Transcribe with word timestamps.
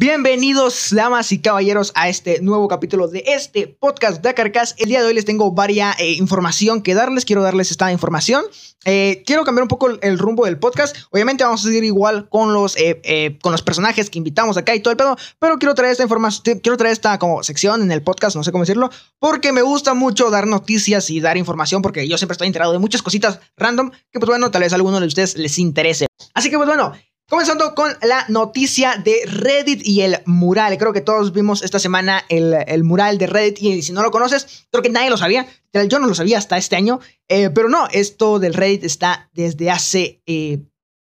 Bienvenidos, 0.00 0.90
damas 0.92 1.32
y 1.32 1.40
caballeros, 1.40 1.90
a 1.96 2.08
este 2.08 2.40
nuevo 2.40 2.68
capítulo 2.68 3.08
de 3.08 3.24
este 3.26 3.66
podcast 3.66 4.22
de 4.22 4.32
Carcas. 4.32 4.76
El 4.78 4.90
día 4.90 5.00
de 5.00 5.08
hoy 5.08 5.14
les 5.14 5.24
tengo 5.24 5.50
varias 5.50 5.98
eh, 5.98 6.12
información 6.12 6.82
que 6.82 6.94
darles. 6.94 7.24
Quiero 7.24 7.42
darles 7.42 7.72
esta 7.72 7.90
información. 7.90 8.44
Eh, 8.84 9.24
quiero 9.26 9.42
cambiar 9.42 9.64
un 9.64 9.68
poco 9.68 9.88
el, 9.88 10.18
rumbo 10.20 10.44
del 10.44 10.56
podcast. 10.56 10.96
Obviamente 11.10 11.42
vamos 11.42 11.62
a 11.62 11.64
seguir 11.64 11.82
igual 11.82 12.28
con 12.28 12.52
los, 12.54 12.76
eh, 12.76 13.40
con 13.42 13.50
los 13.50 13.62
personajes 13.62 14.08
que 14.08 14.18
invitamos 14.18 14.56
acá 14.56 14.72
y 14.72 14.78
todo 14.78 14.92
el 14.92 14.96
pedo. 14.96 15.16
Pero 15.40 15.58
quiero 15.58 15.74
traer 15.74 15.90
esta 15.90 16.04
información, 16.04 16.60
quiero 16.62 16.76
traer 16.76 16.92
esta 16.92 17.18
como 17.18 17.42
sección 17.42 17.82
en 17.82 17.90
el 17.90 18.00
podcast, 18.00 18.36
no 18.36 18.44
sé 18.44 18.52
cómo 18.52 18.62
decirlo, 18.62 18.90
porque 19.18 19.50
me 19.50 19.62
gusta 19.62 19.94
mucho 19.94 20.30
dar 20.30 20.46
noticias 20.46 21.10
y 21.10 21.18
dar 21.18 21.36
información, 21.36 21.82
porque 21.82 22.06
yo 22.06 22.16
siempre 22.18 22.34
estoy 22.34 22.46
enterado 22.46 22.70
de 22.70 22.78
muchas 22.78 23.02
cositas 23.02 23.40
random 23.56 23.90
que 24.12 24.20
pues 24.20 24.28
bueno, 24.28 24.52
tal 24.52 24.62
vez 24.62 24.72
a 24.72 24.76
alguno 24.76 25.00
de 25.00 25.08
ustedes 25.08 25.36
les 25.36 25.58
interese. 25.58 26.06
Así 26.34 26.50
que 26.50 26.56
pues 26.56 26.68
bueno, 26.68 26.92
Comenzando 27.28 27.74
con 27.74 27.90
la 28.00 28.24
noticia 28.28 28.96
de 29.04 29.20
Reddit 29.26 29.86
y 29.86 30.00
el 30.00 30.16
mural. 30.24 30.78
Creo 30.78 30.94
que 30.94 31.02
todos 31.02 31.34
vimos 31.34 31.62
esta 31.62 31.78
semana 31.78 32.24
el, 32.30 32.84
mural 32.84 33.18
de 33.18 33.26
Reddit 33.26 33.60
y 33.60 33.82
si 33.82 33.92
no 33.92 34.02
lo 34.02 34.10
conoces, 34.10 34.66
creo 34.70 34.82
que 34.82 34.88
nadie 34.88 35.10
lo 35.10 35.18
sabía. 35.18 35.46
Yo 35.88 35.98
no 35.98 36.06
lo 36.06 36.14
sabía 36.14 36.38
hasta 36.38 36.56
este 36.56 36.76
año, 36.76 37.00
eh, 37.28 37.50
pero 37.50 37.68
no, 37.68 37.86
esto 37.92 38.38
del 38.38 38.54
Reddit 38.54 38.84
está 38.84 39.28
desde 39.34 39.70
hace, 39.70 40.22
eh, 40.24 40.60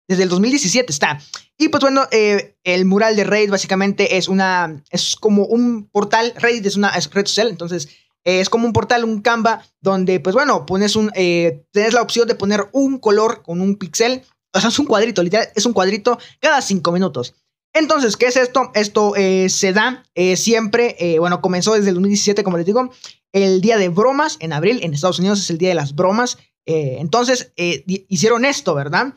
desde 0.09 0.23
el 0.23 0.31
2017 0.31 0.91
está. 0.91 1.21
Y 1.59 1.69
pues 1.69 1.83
bueno, 1.83 2.07
eh, 2.11 2.57
el 2.65 2.87
mural 2.87 3.17
de 3.17 3.25
Reddit 3.25 3.51
básicamente 3.51 4.17
es 4.17 4.27
una, 4.27 4.83
es 4.89 5.17
como 5.17 5.45
un 5.45 5.91
portal, 5.91 6.33
Reddit 6.37 6.65
es 6.65 6.77
una 6.77 6.91
red 6.91 7.27
social, 7.27 7.49
entonces 7.49 7.91
es 8.25 8.49
como 8.49 8.67
un 8.67 8.73
portal, 8.73 9.05
un 9.05 9.21
Canva, 9.21 9.63
donde 9.83 10.21
pues 10.21 10.35
bueno, 10.35 10.65
pones 10.65 10.97
un, 10.97 11.11
tienes 11.11 11.93
la 11.93 12.01
opción 12.01 12.27
de 12.27 12.35
poner 12.35 12.71
un 12.73 12.97
color 12.99 13.43
con 13.43 13.61
un 13.61 13.77
pixel 13.77 14.23
o 14.55 14.61
sea, 14.61 14.71
es 14.71 14.79
un 14.79 14.87
cuadrito, 14.87 15.23
literal, 15.23 15.49
es 15.55 15.67
un 15.67 15.73
cuadrito 15.73 16.19
cada 16.41 16.63
cinco 16.63 16.93
minutos. 16.93 17.35
Entonces, 17.75 18.17
¿qué 18.17 18.27
es 18.27 18.37
esto? 18.37 18.71
Esto 18.75 19.17
eh, 19.17 19.49
se 19.49 19.73
da 19.73 20.05
eh, 20.15 20.37
siempre, 20.37 20.95
eh, 21.01 21.19
bueno, 21.19 21.41
comenzó 21.41 21.75
desde 21.75 21.89
el 21.89 21.95
2017, 21.97 22.45
como 22.45 22.57
les 22.57 22.67
digo, 22.67 22.89
el 23.33 23.61
día 23.61 23.77
de 23.79 23.89
bromas 23.89 24.37
en 24.39 24.53
abril, 24.53 24.79
en 24.83 24.95
Estados 24.95 25.19
Unidos 25.19 25.41
es 25.41 25.51
el 25.51 25.59
día 25.59 25.71
de 25.71 25.75
las 25.75 25.97
bromas. 25.97 26.39
entonces, 26.67 27.53
hicieron 27.57 28.45
esto, 28.45 28.75
¿verdad? 28.75 29.13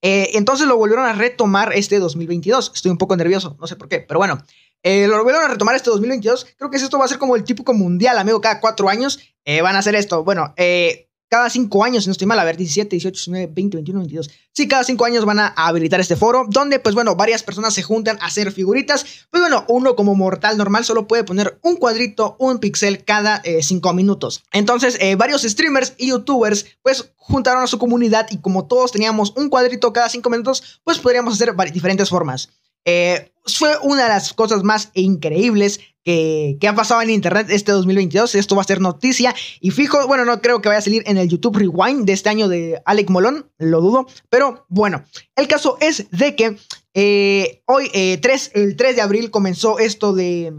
entonces 0.00 0.66
lo 0.68 0.76
volvieron 0.76 1.04
a 1.04 1.12
retomar 1.14 1.72
este 1.74 1.98
2022. 1.98 2.72
Estoy 2.76 2.92
un 2.92 2.96
poco 2.96 3.16
nervioso, 3.16 3.56
no 3.60 3.66
sé 3.66 3.74
por 3.74 3.88
qué, 3.88 3.98
pero 3.98 4.18
bueno. 4.18 4.40
lo 4.84 5.16
volvieron 5.18 5.42
a 5.42 5.48
retomar 5.48 5.74
este 5.74 5.90
2022. 5.90 6.46
Creo 6.56 6.70
que 6.70 6.76
esto 6.76 6.96
va 6.96 7.06
a 7.06 7.08
ser 7.08 7.18
como 7.18 7.34
el 7.34 7.42
típico 7.42 7.74
mundial, 7.74 8.18
amigo. 8.18 8.40
Cada 8.40 8.60
cuatro 8.60 8.88
años 8.88 9.18
van 9.44 9.74
a 9.74 9.80
hacer 9.80 9.96
esto. 9.96 10.22
Bueno, 10.22 10.54
eh, 10.56 11.07
cada 11.28 11.50
cinco 11.50 11.84
años, 11.84 12.04
si 12.04 12.08
no 12.08 12.12
estoy 12.12 12.26
mal, 12.26 12.38
a 12.38 12.44
ver, 12.44 12.56
17, 12.56 12.88
18, 12.96 13.12
19, 13.12 13.52
20, 13.52 13.76
21, 13.76 14.00
22. 14.00 14.30
Sí, 14.52 14.66
cada 14.66 14.82
cinco 14.84 15.04
años 15.04 15.24
van 15.24 15.40
a 15.40 15.48
habilitar 15.48 16.00
este 16.00 16.16
foro, 16.16 16.46
donde, 16.48 16.80
pues 16.80 16.94
bueno, 16.94 17.16
varias 17.16 17.42
personas 17.42 17.74
se 17.74 17.82
juntan 17.82 18.18
a 18.20 18.26
hacer 18.26 18.50
figuritas. 18.50 19.04
Pues 19.30 19.42
bueno, 19.42 19.64
uno 19.68 19.94
como 19.94 20.14
mortal 20.14 20.56
normal 20.56 20.84
solo 20.84 21.06
puede 21.06 21.24
poner 21.24 21.58
un 21.62 21.76
cuadrito, 21.76 22.36
un 22.38 22.58
pixel 22.58 23.04
cada 23.04 23.40
eh, 23.44 23.62
cinco 23.62 23.92
minutos. 23.92 24.42
Entonces, 24.52 24.96
eh, 25.00 25.16
varios 25.16 25.42
streamers 25.42 25.94
y 25.98 26.08
youtubers, 26.08 26.66
pues 26.82 27.12
juntaron 27.16 27.62
a 27.62 27.66
su 27.66 27.78
comunidad 27.78 28.26
y 28.30 28.38
como 28.38 28.66
todos 28.66 28.92
teníamos 28.92 29.34
un 29.36 29.50
cuadrito 29.50 29.92
cada 29.92 30.08
cinco 30.08 30.30
minutos, 30.30 30.80
pues 30.84 30.98
podríamos 30.98 31.34
hacer 31.34 31.54
diferentes 31.72 32.08
formas. 32.08 32.48
Eh, 32.84 33.32
fue 33.44 33.76
una 33.82 34.04
de 34.04 34.08
las 34.08 34.32
cosas 34.32 34.62
más 34.62 34.90
increíbles 34.94 35.80
que, 36.08 36.56
que, 36.58 36.68
ha 36.68 36.74
pasado 36.74 37.02
en 37.02 37.10
internet 37.10 37.48
este 37.50 37.70
2022. 37.70 38.34
Esto 38.34 38.56
va 38.56 38.62
a 38.62 38.64
ser 38.64 38.80
noticia. 38.80 39.34
Y 39.60 39.72
fijo, 39.72 40.06
bueno, 40.06 40.24
no 40.24 40.40
creo 40.40 40.62
que 40.62 40.70
vaya 40.70 40.78
a 40.78 40.82
salir 40.82 41.02
en 41.04 41.18
el 41.18 41.28
YouTube 41.28 41.58
Rewind 41.58 42.06
de 42.06 42.14
este 42.14 42.30
año 42.30 42.48
de 42.48 42.80
Alec 42.86 43.10
Molón, 43.10 43.52
lo 43.58 43.82
dudo. 43.82 44.06
Pero 44.30 44.64
bueno, 44.70 45.04
el 45.36 45.46
caso 45.48 45.76
es 45.82 46.10
de 46.10 46.34
que 46.34 46.56
eh, 46.94 47.62
hoy, 47.66 47.90
3, 47.90 48.22
eh, 48.24 48.50
el 48.54 48.76
3 48.76 48.96
de 48.96 49.02
abril, 49.02 49.30
comenzó 49.30 49.78
esto 49.78 50.14
de, 50.14 50.50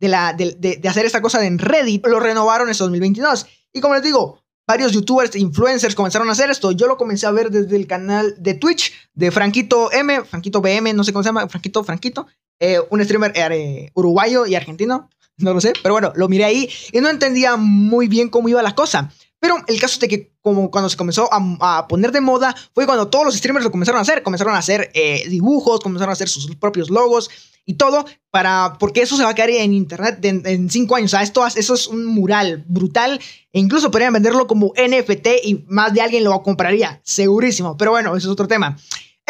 de, 0.00 0.08
la, 0.08 0.34
de, 0.34 0.78
hacer 0.86 1.06
esta 1.06 1.22
cosa 1.22 1.46
en 1.46 1.58
Reddit. 1.58 2.06
Lo 2.06 2.20
renovaron 2.20 2.68
este 2.68 2.84
2022. 2.84 3.46
Y 3.72 3.80
como 3.80 3.94
les 3.94 4.02
digo, 4.02 4.42
varios 4.68 4.92
youtubers 4.92 5.34
influencers 5.34 5.94
comenzaron 5.94 6.28
a 6.28 6.32
hacer 6.32 6.50
esto. 6.50 6.72
Yo 6.72 6.86
lo 6.86 6.98
comencé 6.98 7.26
a 7.26 7.30
ver 7.30 7.50
desde 7.50 7.74
el 7.74 7.86
canal 7.86 8.34
de 8.38 8.52
Twitch 8.52 8.92
de 9.14 9.30
Franquito 9.30 9.90
M, 9.92 10.24
Franquito 10.24 10.60
BM, 10.60 10.92
no 10.92 11.04
sé 11.04 11.14
cómo 11.14 11.22
se 11.22 11.30
llama, 11.30 11.48
Franquito, 11.48 11.82
Franquito, 11.84 12.26
eh, 12.60 12.78
un 12.90 13.02
streamer 13.02 13.32
eh, 13.34 13.90
uruguayo 13.94 14.46
y 14.46 14.54
argentino, 14.54 15.08
no 15.38 15.54
lo 15.54 15.60
sé, 15.60 15.72
pero 15.82 15.94
bueno, 15.94 16.12
lo 16.14 16.28
miré 16.28 16.44
ahí 16.44 16.68
y 16.92 17.00
no 17.00 17.08
entendía 17.08 17.56
muy 17.56 18.06
bien 18.06 18.28
cómo 18.28 18.48
iba 18.48 18.62
la 18.62 18.74
cosa. 18.74 19.10
Pero 19.40 19.56
el 19.66 19.80
caso 19.80 19.98
de 19.98 20.08
que 20.08 20.32
como 20.42 20.70
cuando 20.70 20.90
se 20.90 20.98
comenzó 20.98 21.28
a, 21.32 21.88
poner 21.88 22.12
de 22.12 22.20
moda 22.20 22.54
fue 22.74 22.84
cuando 22.84 23.08
todos 23.08 23.24
los 23.24 23.34
streamers 23.34 23.64
lo 23.64 23.70
comenzaron 23.70 23.98
a 23.98 24.02
hacer. 24.02 24.22
Comenzaron 24.22 24.54
a 24.54 24.58
hacer 24.58 24.90
eh, 24.92 25.26
dibujos, 25.28 25.80
comenzaron 25.80 26.10
a 26.10 26.12
hacer 26.12 26.28
sus 26.28 26.54
propios 26.56 26.90
logos 26.90 27.30
y 27.64 27.74
todo 27.74 28.04
para 28.30 28.76
porque 28.78 29.00
eso 29.00 29.16
se 29.16 29.24
va 29.24 29.30
a 29.30 29.34
caer 29.34 29.50
en 29.50 29.72
internet 29.72 30.22
en 30.22 30.68
cinco 30.68 30.96
años. 30.96 31.12
O 31.12 31.16
sea, 31.16 31.22
esto 31.22 31.46
eso 31.46 31.74
es 31.74 31.86
un 31.88 32.04
mural 32.04 32.64
brutal 32.68 33.18
e 33.52 33.58
incluso 33.58 33.90
podrían 33.90 34.12
venderlo 34.12 34.46
como 34.46 34.74
NFT 34.76 35.28
y 35.44 35.64
más 35.68 35.94
de 35.94 36.02
alguien 36.02 36.24
lo 36.24 36.42
compraría, 36.42 37.00
segurísimo. 37.02 37.78
Pero 37.78 37.92
bueno, 37.92 38.14
eso 38.16 38.28
es 38.28 38.32
otro 38.32 38.46
tema. 38.46 38.76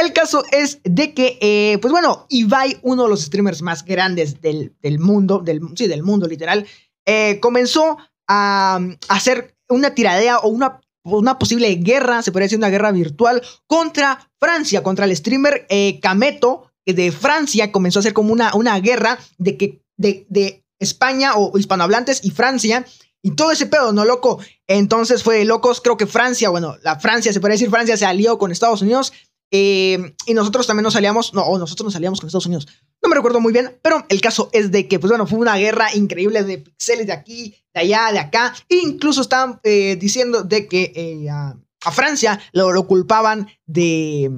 El 0.00 0.14
caso 0.14 0.44
es 0.50 0.80
de 0.82 1.12
que, 1.12 1.36
eh, 1.42 1.78
pues 1.82 1.92
bueno, 1.92 2.24
Ibai, 2.30 2.78
uno 2.82 3.02
de 3.02 3.10
los 3.10 3.22
streamers 3.22 3.60
más 3.60 3.84
grandes 3.84 4.40
del, 4.40 4.72
mundo, 4.98 5.40
del, 5.40 5.60
sí, 5.76 5.88
del 5.88 6.02
mundo 6.02 6.26
literal, 6.26 6.66
eh, 7.04 7.38
comenzó 7.40 7.98
a, 8.26 8.80
hacer 9.08 9.54
una 9.68 9.94
tiradea 9.94 10.38
o 10.38 10.48
una, 10.48 10.80
una 11.04 11.38
posible 11.38 11.74
guerra, 11.74 12.22
se 12.22 12.32
podría 12.32 12.46
decir 12.46 12.56
una 12.56 12.70
guerra 12.70 12.92
virtual, 12.92 13.42
contra 13.66 14.30
Francia, 14.38 14.82
contra 14.82 15.04
el 15.04 15.14
streamer 15.14 15.66
eh, 15.68 16.00
Kameto 16.00 16.70
de 16.86 17.12
Francia. 17.12 17.70
Comenzó 17.70 17.98
a 17.98 18.00
hacer 18.00 18.14
como 18.14 18.32
una, 18.32 18.54
una 18.54 18.80
guerra 18.80 19.18
de, 19.36 19.58
que, 19.58 19.82
de, 19.98 20.24
de 20.30 20.64
España 20.78 21.34
o 21.36 21.58
hispanohablantes 21.58 22.24
y 22.24 22.30
Francia. 22.30 22.86
Y 23.22 23.32
todo 23.32 23.52
ese 23.52 23.66
pedo, 23.66 23.92
¿no, 23.92 24.06
loco? 24.06 24.40
Entonces 24.66 25.22
fue 25.22 25.36
de 25.36 25.44
locos. 25.44 25.82
Creo 25.82 25.98
que 25.98 26.06
Francia, 26.06 26.48
bueno, 26.48 26.76
la 26.82 26.98
Francia, 26.98 27.34
se 27.34 27.40
podría 27.40 27.56
decir 27.56 27.68
Francia, 27.68 27.98
se 27.98 28.06
alió 28.06 28.38
con 28.38 28.50
Estados 28.50 28.80
Unidos. 28.80 29.12
Eh, 29.50 30.14
y 30.26 30.34
nosotros 30.34 30.66
también 30.66 30.84
nos 30.84 30.92
salíamos, 30.92 31.34
no, 31.34 31.58
nosotros 31.58 31.84
nos 31.84 31.92
salíamos 31.92 32.20
con 32.20 32.28
Estados 32.28 32.46
Unidos. 32.46 32.68
No 33.02 33.08
me 33.08 33.16
recuerdo 33.16 33.40
muy 33.40 33.52
bien, 33.52 33.78
pero 33.82 34.04
el 34.08 34.20
caso 34.20 34.48
es 34.52 34.70
de 34.70 34.86
que, 34.86 34.98
pues 34.98 35.10
bueno, 35.10 35.26
fue 35.26 35.38
una 35.38 35.56
guerra 35.56 35.94
increíble 35.94 36.44
de 36.44 36.58
pixeles 36.58 37.06
de 37.06 37.12
aquí, 37.12 37.56
de 37.74 37.80
allá, 37.80 38.12
de 38.12 38.20
acá. 38.20 38.54
E 38.68 38.76
incluso 38.76 39.20
estaban 39.20 39.60
eh, 39.64 39.96
diciendo 39.96 40.42
de 40.42 40.68
que 40.68 40.92
eh, 40.94 41.30
a, 41.30 41.56
Francia 41.92 42.38
lo, 42.52 42.72
lo, 42.72 42.86
culpaban 42.86 43.48
de, 43.66 44.30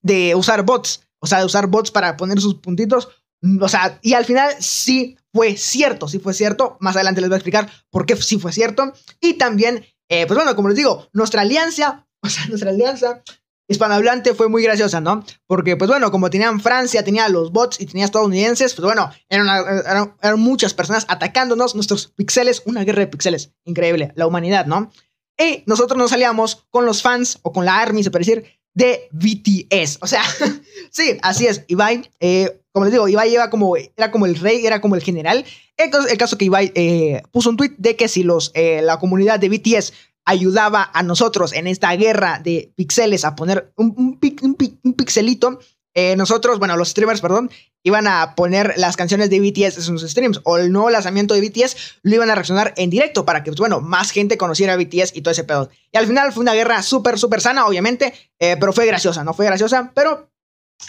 de 0.00 0.34
usar 0.34 0.64
bots, 0.64 1.02
o 1.18 1.26
sea, 1.26 1.40
de 1.40 1.44
usar 1.44 1.66
bots 1.66 1.90
para 1.90 2.16
poner 2.16 2.40
sus 2.40 2.54
puntitos. 2.54 3.08
O 3.60 3.68
sea, 3.68 3.98
y 4.00 4.12
al 4.14 4.24
final 4.24 4.54
sí 4.60 5.16
fue 5.34 5.56
cierto, 5.56 6.06
sí 6.06 6.20
fue 6.20 6.32
cierto. 6.32 6.76
Más 6.80 6.94
adelante 6.94 7.20
les 7.20 7.28
voy 7.28 7.34
a 7.34 7.38
explicar 7.38 7.68
por 7.90 8.06
qué 8.06 8.16
sí 8.16 8.38
fue 8.38 8.52
cierto. 8.52 8.92
Y 9.20 9.34
también, 9.34 9.84
pues 10.08 10.34
bueno, 10.34 10.54
como 10.54 10.68
les 10.68 10.76
digo, 10.76 11.08
nuestra 11.12 11.42
alianza, 11.42 12.06
o 12.22 12.28
sea, 12.28 12.46
nuestra 12.46 12.70
alianza 12.70 13.24
hispanohablante 13.68 14.34
fue 14.34 14.48
muy 14.48 14.62
graciosa, 14.62 15.00
¿no? 15.00 15.24
Porque, 15.46 15.76
pues 15.76 15.88
bueno, 15.88 16.10
como 16.10 16.30
tenían 16.30 16.60
Francia, 16.60 17.04
tenía 17.04 17.28
los 17.28 17.52
bots 17.52 17.80
y 17.80 17.86
tenía 17.86 18.04
estadounidenses, 18.04 18.74
pues 18.74 18.84
bueno, 18.84 19.10
eran, 19.28 19.48
eran, 20.22 20.40
muchas 20.40 20.74
personas 20.74 21.06
atacándonos, 21.08 21.74
nuestros 21.74 22.08
pixeles, 22.08 22.62
una 22.66 22.84
guerra 22.84 23.00
de 23.00 23.06
pixeles, 23.06 23.52
increíble, 23.64 24.12
la 24.16 24.26
humanidad, 24.26 24.66
¿no? 24.66 24.90
Y 25.38 25.62
nosotros 25.66 25.98
nos 25.98 26.10
salíamos 26.10 26.66
con 26.70 26.86
los 26.86 27.02
fans, 27.02 27.38
o 27.42 27.52
con 27.52 27.64
la 27.64 27.80
ARMY, 27.80 28.02
se 28.02 28.10
puede 28.10 28.24
decir, 28.24 28.44
de 28.74 29.08
BTS. 29.12 29.98
O 30.00 30.06
sea, 30.06 30.22
sí, 30.90 31.18
así 31.22 31.46
es, 31.46 31.64
Ibai, 31.68 32.10
eh, 32.20 32.60
como 32.72 32.84
les 32.84 32.92
digo, 32.92 33.08
Ibai 33.08 33.30
lleva 33.30 33.50
como, 33.50 33.76
era 33.76 34.10
como 34.10 34.26
el 34.26 34.36
rey, 34.36 34.64
era 34.64 34.80
como 34.80 34.94
el 34.94 35.02
general. 35.02 35.44
El, 35.76 35.90
el 36.10 36.18
caso 36.18 36.38
que 36.38 36.46
Ibai 36.46 36.72
eh, 36.74 37.22
puso 37.30 37.50
un 37.50 37.56
tweet 37.56 37.74
de 37.78 37.96
que 37.96 38.08
si 38.08 38.22
los, 38.22 38.50
eh, 38.54 38.80
la 38.82 38.98
comunidad 38.98 39.38
de 39.38 39.48
BTS 39.48 39.92
ayudaba 40.24 40.90
a 40.92 41.02
nosotros 41.02 41.52
en 41.52 41.66
esta 41.66 41.94
guerra 41.96 42.40
de 42.42 42.72
pixeles 42.76 43.24
a 43.24 43.34
poner 43.34 43.72
un, 43.76 44.18
un, 44.42 44.94
pixelito. 44.94 45.58
Eh, 45.94 46.16
nosotros, 46.16 46.58
bueno, 46.58 46.76
los 46.76 46.88
streamers, 46.88 47.20
perdón, 47.20 47.50
iban 47.82 48.06
a 48.06 48.34
poner 48.34 48.74
las 48.76 48.96
canciones 48.96 49.28
de 49.28 49.40
BTS 49.40 49.76
en 49.76 49.82
sus 49.82 50.02
streams 50.02 50.40
o 50.44 50.56
el 50.56 50.72
nuevo 50.72 50.88
lanzamiento 50.90 51.34
de 51.34 51.40
BTS 51.40 51.98
lo 52.02 52.14
iban 52.14 52.30
a 52.30 52.34
reaccionar 52.34 52.72
en 52.76 52.90
directo 52.90 53.24
para 53.24 53.42
que, 53.42 53.50
pues, 53.50 53.60
bueno, 53.60 53.80
más 53.80 54.10
gente 54.10 54.38
conociera 54.38 54.74
a 54.74 54.76
BTS 54.76 55.14
y 55.14 55.22
todo 55.22 55.32
ese 55.32 55.44
pedo. 55.44 55.70
Y 55.90 55.98
al 55.98 56.06
final 56.06 56.32
fue 56.32 56.42
una 56.42 56.54
guerra 56.54 56.82
súper, 56.82 57.18
súper 57.18 57.40
sana, 57.40 57.66
obviamente, 57.66 58.14
eh, 58.38 58.56
pero 58.58 58.72
fue 58.72 58.86
graciosa, 58.86 59.24
¿no? 59.24 59.34
Fue 59.34 59.44
graciosa, 59.44 59.92
pero 59.94 60.30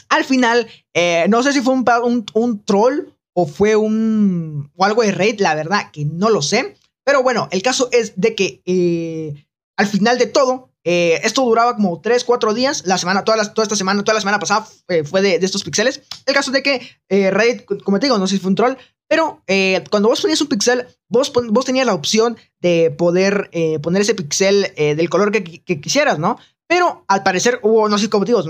al 0.10 0.24
final, 0.24 0.68
eh, 0.94 1.25
no 1.30 1.44
sé 1.44 1.54
si 1.54 1.62
fue 1.62 1.74
un, 1.74 2.25
un, 2.34 2.63
troll 2.63 3.13
o 3.34 3.46
fue 3.46 3.75
un 3.75 4.72
o 4.75 4.86
algo 4.86 5.02
de 5.02 5.12
raid, 5.12 5.40
la 5.40 5.56
verdad 5.56 5.92
que 5.92 6.06
no 6.06 6.30
lo 6.30 6.42
sé. 6.42 6.75
Pero 7.06 7.24
bueno, 7.24 7.48
el 7.52 7.62
caso 7.62 7.90
es 7.92 8.14
de 8.16 8.36
que 8.36 8.62
eh, 8.66 9.46
al 9.78 9.88
final 9.88 10.18
de 10.18 10.28
todo, 10.28 10.70
eh, 10.84 11.20
esto 11.24 11.44
duraba 11.44 11.76
como 11.76 12.02
3, 12.02 12.24
4 12.24 12.54
días. 12.54 12.86
La 12.86 12.98
semana, 12.98 13.24
toda, 13.24 13.54
toda 13.54 13.64
esta 13.64 13.76
semana, 13.76 14.04
toda 14.04 14.16
la 14.16 14.22
semana 14.22 14.40
pasada 14.40 14.68
eh, 14.88 15.04
fue 15.04 15.22
de, 15.22 15.36
estos 15.36 15.64
píxeles. 15.64 16.02
El 16.26 16.34
caso 16.34 16.52
es 16.52 16.54
de 16.54 16.64
que 16.64 17.32
Reddit, 17.32 17.66
como 17.84 18.00
te 18.00 18.08
digo, 18.08 18.18
no 18.18 18.28
sé 18.28 18.36
si 18.36 18.42
fue 18.42 18.50
un 18.50 18.56
troll, 18.56 18.76
pero 19.08 19.44
cuando 19.92 20.10
vos 20.10 20.22
ponías 20.22 20.42
un 20.42 20.48
píxel, 20.48 20.88
vos, 21.08 21.32
vos 21.34 21.66
tenías 21.66 21.86
la 21.86 21.94
opción 21.94 22.38
de 22.62 22.90
poder 22.90 23.52
poner 23.82 24.02
ese 24.02 24.16
píxel 24.16 24.74
del 24.76 25.10
color 25.10 25.32
que, 25.32 25.44
quisieras, 25.80 26.18
¿no? 26.18 26.40
Pero 26.68 27.06
al 27.08 27.22
parecer 27.22 27.60
hubo, 27.62 27.88
no 27.90 28.00
sé 28.00 28.10
cómo 28.10 28.26
te 28.26 28.32
digo, 28.32 28.44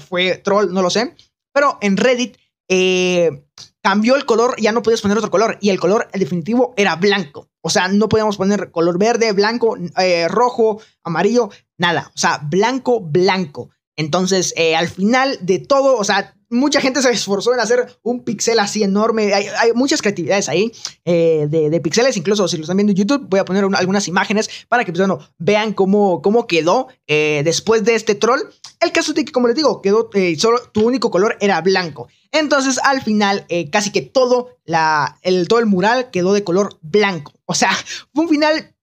fue 0.00 0.36
troll, 0.38 0.72
no 0.72 0.82
lo 0.82 0.90
sé. 0.90 1.14
pero 1.52 1.78
en 1.80 1.96
Reddit 1.96 2.36
eh, 2.68 3.44
cambió 3.82 4.16
el 4.16 4.24
color, 4.24 4.56
ya 4.58 4.72
no 4.72 4.82
podías 4.82 5.02
poner 5.02 5.18
otro 5.18 5.30
color, 5.30 5.58
y 5.60 5.70
el 5.70 5.80
color 5.80 6.08
definitivo 6.12 6.74
era 6.76 6.96
blanco. 6.96 7.48
O 7.66 7.70
sea, 7.70 7.88
no 7.88 8.10
podíamos 8.10 8.36
poner 8.36 8.70
color 8.70 8.98
verde, 8.98 9.32
blanco, 9.32 9.78
eh, 9.96 10.28
rojo, 10.28 10.82
amarillo, 11.02 11.48
nada. 11.78 12.12
O 12.14 12.18
sea, 12.18 12.38
blanco, 12.42 13.00
blanco. 13.00 13.70
Entonces, 13.96 14.52
eh, 14.56 14.74
al 14.74 14.88
final 14.88 15.38
de 15.40 15.60
todo, 15.60 15.96
o 15.96 16.04
sea, 16.04 16.34
mucha 16.50 16.80
gente 16.80 17.00
se 17.00 17.10
esforzó 17.10 17.54
en 17.54 17.60
hacer 17.60 17.98
un 18.02 18.24
pixel 18.24 18.58
así 18.58 18.82
enorme. 18.82 19.32
Hay, 19.32 19.72
muchas 19.74 20.02
creatividades 20.02 20.48
ahí 20.48 20.72
eh, 21.04 21.46
de, 21.48 21.70
de, 21.70 21.80
pixeles. 21.80 22.16
Incluso 22.16 22.46
si 22.48 22.56
lo 22.56 22.62
están 22.62 22.76
viendo 22.76 22.92
en 22.92 22.96
YouTube, 22.96 23.26
voy 23.28 23.40
a 23.40 23.44
poner 23.44 23.64
algunas 23.74 24.08
imágenes 24.08 24.50
para 24.68 24.84
que 24.84 24.92
pues, 24.92 25.08
vean 25.38 25.72
cómo, 25.72 26.22
cómo 26.22 26.46
quedó 26.46 26.88
eh, 27.06 27.42
después 27.44 27.84
de 27.84 27.94
este 27.94 28.14
troll. 28.14 28.40
El 28.80 28.92
caso 28.92 29.12
es 29.12 29.24
que, 29.24 29.32
como 29.32 29.46
les 29.46 29.56
digo, 29.56 29.80
quedó 29.80 30.10
solo 30.38 30.60
tu 30.72 30.86
único 30.86 31.10
color 31.10 31.36
era 31.40 31.60
blanco. 31.60 32.08
Entonces, 32.32 32.78
al 32.82 33.00
final, 33.00 33.46
casi 33.70 33.90
que 33.92 34.02
todo, 34.02 34.58
la, 34.64 35.18
el, 35.22 35.46
todo 35.46 35.60
el 35.60 35.66
mural 35.66 36.10
quedó 36.10 36.32
de 36.32 36.42
color 36.42 36.78
blanco. 36.82 37.32
O 37.46 37.54
sea, 37.54 37.70
fue 38.12 38.24
un 38.24 38.28
final 38.28 38.73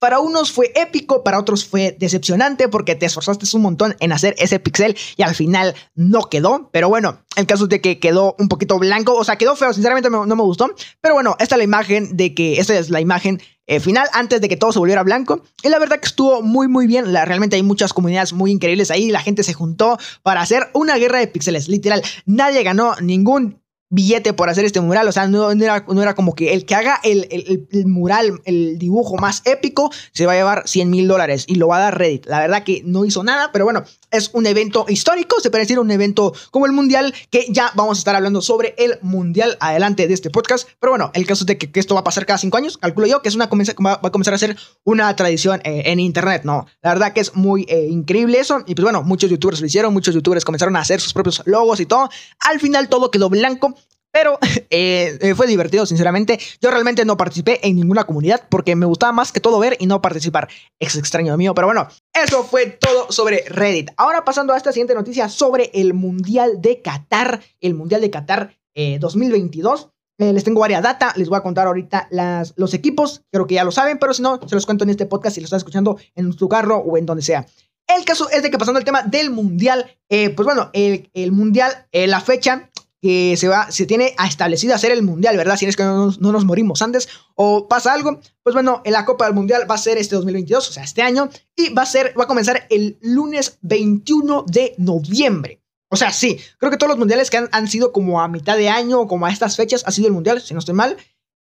para 0.00 0.18
unos 0.18 0.50
fue 0.50 0.72
épico, 0.74 1.22
para 1.22 1.38
otros 1.38 1.64
fue 1.64 1.96
decepcionante 1.98 2.68
porque 2.68 2.96
te 2.96 3.06
esforzaste 3.06 3.46
un 3.54 3.62
montón 3.62 3.94
en 4.00 4.12
hacer 4.12 4.34
ese 4.38 4.58
pixel 4.58 4.96
y 5.16 5.22
al 5.22 5.34
final 5.36 5.74
no 5.94 6.22
quedó. 6.22 6.70
Pero 6.72 6.88
bueno, 6.88 7.20
el 7.36 7.46
caso 7.46 7.64
es 7.64 7.70
de 7.70 7.80
que 7.80 8.00
quedó 8.00 8.34
un 8.38 8.48
poquito 8.48 8.78
blanco, 8.78 9.14
o 9.14 9.24
sea, 9.24 9.36
quedó 9.36 9.54
feo, 9.54 9.72
sinceramente 9.72 10.10
no 10.10 10.26
me 10.26 10.42
gustó. 10.42 10.74
Pero 11.00 11.14
bueno, 11.14 11.36
esta 11.38 11.54
es 11.54 11.58
la 11.58 11.64
imagen 11.64 12.16
de 12.16 12.34
que, 12.34 12.58
esta 12.58 12.76
es 12.76 12.90
la 12.90 13.00
imagen 13.00 13.40
eh, 13.70 13.78
final 13.78 14.08
antes 14.14 14.40
de 14.40 14.48
que 14.48 14.56
todo 14.56 14.72
se 14.72 14.80
volviera 14.80 15.04
blanco. 15.04 15.44
Y 15.62 15.68
la 15.68 15.78
verdad 15.78 16.00
que 16.00 16.08
estuvo 16.08 16.42
muy, 16.42 16.66
muy 16.66 16.88
bien. 16.88 17.12
La, 17.12 17.24
realmente 17.24 17.54
hay 17.54 17.62
muchas 17.62 17.92
comunidades 17.92 18.32
muy 18.32 18.50
increíbles 18.50 18.90
ahí. 18.90 19.12
La 19.12 19.20
gente 19.20 19.44
se 19.44 19.54
juntó 19.54 19.96
para 20.24 20.40
hacer 20.40 20.70
una 20.72 20.96
guerra 20.96 21.20
de 21.20 21.28
píxeles. 21.28 21.68
Literal, 21.68 22.02
nadie 22.26 22.64
ganó 22.64 22.96
ningún 23.00 23.59
billete 23.90 24.32
por 24.32 24.48
hacer 24.48 24.64
este 24.64 24.80
mural. 24.80 25.06
O 25.08 25.12
sea, 25.12 25.26
no, 25.26 25.50
era, 25.50 26.14
como 26.14 26.34
que 26.34 26.54
el 26.54 26.64
que 26.64 26.74
haga 26.74 27.00
el, 27.02 27.26
el, 27.30 27.86
mural, 27.86 28.40
el 28.44 28.78
dibujo 28.78 29.16
más 29.16 29.42
épico, 29.44 29.90
se 30.12 30.26
va 30.26 30.32
a 30.32 30.36
llevar 30.36 30.62
100 30.66 30.88
mil 30.88 31.08
dólares 31.08 31.44
y 31.46 31.56
lo 31.56 31.68
va 31.68 31.76
a 31.76 31.80
dar 31.80 31.98
Reddit. 31.98 32.26
La 32.26 32.40
verdad 32.40 32.62
que 32.62 32.82
no 32.84 33.04
hizo 33.04 33.22
nada, 33.22 33.50
pero 33.52 33.64
bueno, 33.64 33.84
es 34.10 34.30
un 34.32 34.46
evento 34.46 34.86
histórico, 34.88 35.40
se 35.40 35.50
puede 35.50 35.64
decir 35.64 35.78
un 35.78 35.90
evento 35.90 36.32
como 36.50 36.66
el 36.66 36.72
Mundial, 36.72 37.14
que 37.30 37.46
ya 37.50 37.72
vamos 37.74 37.98
a 37.98 38.00
estar 38.00 38.16
hablando 38.16 38.40
sobre 38.42 38.74
el 38.78 38.98
Mundial 39.02 39.56
adelante 39.60 40.06
de 40.06 40.14
este 40.14 40.30
podcast. 40.30 40.68
Pero 40.78 40.92
bueno, 40.92 41.10
el 41.14 41.26
caso 41.26 41.42
es 41.42 41.46
de 41.46 41.58
que, 41.58 41.80
esto 41.80 41.94
va 41.94 42.00
a 42.00 42.04
pasar 42.04 42.26
cada 42.26 42.38
cinco 42.38 42.56
años, 42.56 42.78
calculo 42.78 43.06
yo, 43.06 43.22
que 43.22 43.28
es 43.28 43.34
una 43.34 43.46
va, 43.46 44.00
a 44.02 44.10
comenzar 44.10 44.34
a 44.34 44.38
ser 44.38 44.56
una 44.84 45.14
tradición 45.16 45.60
eh, 45.64 45.82
en 45.86 45.98
Internet, 46.00 46.42
¿no? 46.44 46.66
La 46.82 46.90
verdad 46.90 47.12
que 47.12 47.20
es 47.20 47.34
muy 47.34 47.66
eh, 47.68 47.86
increíble 47.90 48.38
eso. 48.38 48.62
Y 48.66 48.74
pues 48.74 48.84
bueno, 48.84 49.02
muchos 49.02 49.30
youtubers 49.30 49.60
lo 49.60 49.66
hicieron, 49.66 49.92
muchos 49.92 50.14
youtubers 50.14 50.44
comenzaron 50.44 50.76
a 50.76 50.80
hacer 50.80 51.00
sus 51.00 51.12
propios 51.12 51.42
logos 51.46 51.80
y 51.80 51.86
todo. 51.86 52.08
Al 52.40 52.60
final 52.60 52.88
todo 52.88 53.10
quedó 53.10 53.28
blanco 53.28 53.74
pero 54.12 54.38
eh, 54.70 55.18
eh, 55.20 55.34
fue 55.34 55.46
divertido, 55.46 55.86
sinceramente. 55.86 56.38
Yo 56.60 56.70
realmente 56.70 57.04
no 57.04 57.16
participé 57.16 57.66
en 57.66 57.76
ninguna 57.76 58.04
comunidad 58.04 58.42
porque 58.48 58.76
me 58.76 58.86
gustaba 58.86 59.12
más 59.12 59.32
que 59.32 59.40
todo 59.40 59.58
ver 59.58 59.76
y 59.80 59.86
no 59.86 60.02
participar. 60.02 60.48
Es 60.78 60.96
extraño 60.96 61.36
mío, 61.36 61.54
pero 61.54 61.66
bueno, 61.66 61.88
eso 62.12 62.44
fue 62.44 62.66
todo 62.66 63.10
sobre 63.10 63.44
Reddit. 63.48 63.90
Ahora 63.96 64.24
pasando 64.24 64.52
a 64.52 64.56
esta 64.56 64.72
siguiente 64.72 64.94
noticia 64.94 65.28
sobre 65.28 65.70
el 65.74 65.94
Mundial 65.94 66.60
de 66.60 66.82
Qatar, 66.82 67.40
el 67.60 67.74
Mundial 67.74 68.00
de 68.00 68.10
Qatar 68.10 68.56
2022. 68.74 69.90
Eh, 70.18 70.34
les 70.34 70.44
tengo 70.44 70.60
varias 70.60 70.82
data, 70.82 71.14
les 71.16 71.30
voy 71.30 71.38
a 71.38 71.42
contar 71.42 71.66
ahorita 71.66 72.06
las, 72.10 72.52
los 72.56 72.74
equipos, 72.74 73.22
creo 73.32 73.46
que 73.46 73.54
ya 73.54 73.64
lo 73.64 73.72
saben, 73.72 73.98
pero 73.98 74.12
si 74.12 74.20
no, 74.20 74.38
se 74.46 74.54
los 74.54 74.66
cuento 74.66 74.84
en 74.84 74.90
este 74.90 75.06
podcast 75.06 75.34
si 75.34 75.40
lo 75.40 75.46
están 75.46 75.56
escuchando 75.56 75.98
en 76.14 76.34
su 76.34 76.46
carro 76.46 76.76
o 76.76 76.98
en 76.98 77.06
donde 77.06 77.22
sea. 77.22 77.46
El 77.86 78.04
caso 78.04 78.28
es 78.28 78.42
de 78.42 78.50
que 78.50 78.58
pasando 78.58 78.78
al 78.78 78.84
tema 78.84 79.02
del 79.02 79.30
Mundial, 79.30 79.98
pues 80.08 80.44
bueno, 80.44 80.70
el, 80.74 81.10
el 81.14 81.32
Mundial, 81.32 81.88
la 81.90 82.20
fecha 82.20 82.69
que 83.00 83.36
se 83.36 83.48
va, 83.48 83.70
se 83.70 83.86
tiene 83.86 84.14
establecido 84.26 84.74
hacer 84.74 84.92
el 84.92 85.02
mundial, 85.02 85.36
¿verdad? 85.36 85.56
Si 85.56 85.64
es 85.64 85.76
que 85.76 85.82
no 85.82 86.12
nos, 86.18 86.44
morimos 86.44 86.82
antes 86.82 87.08
o 87.34 87.66
pasa 87.66 87.94
algo, 87.94 88.20
pues 88.42 88.54
bueno, 88.54 88.82
la 88.84 89.04
Copa 89.06 89.24
del 89.24 89.34
Mundial 89.34 89.70
va 89.70 89.76
a 89.76 89.78
ser 89.78 89.96
este 89.96 90.16
2022, 90.16 90.68
o 90.68 90.72
sea, 90.72 90.84
este 90.84 91.02
año, 91.02 91.30
y 91.56 91.72
va 91.72 91.82
a 91.82 91.86
ser, 91.86 92.14
va 92.18 92.24
a 92.24 92.28
comenzar 92.28 92.66
el 92.68 92.98
lunes 93.00 93.58
21 93.62 94.44
de 94.46 94.74
noviembre. 94.76 95.62
O 95.88 95.96
sea, 95.96 96.12
sí, 96.12 96.38
creo 96.58 96.70
que 96.70 96.76
todos 96.76 96.90
los 96.90 96.98
mundiales 96.98 97.30
que 97.30 97.38
han, 97.38 97.48
han 97.52 97.68
sido 97.68 97.90
como 97.90 98.20
a 98.20 98.28
mitad 98.28 98.56
de 98.56 98.68
año 98.68 99.00
o 99.00 99.08
como 99.08 99.26
a 99.26 99.30
estas 99.30 99.56
fechas 99.56 99.82
ha 99.86 99.92
sido 99.92 100.08
el 100.08 100.14
mundial, 100.14 100.40
si 100.40 100.52
no 100.52 100.60
estoy 100.60 100.74
mal, 100.74 100.96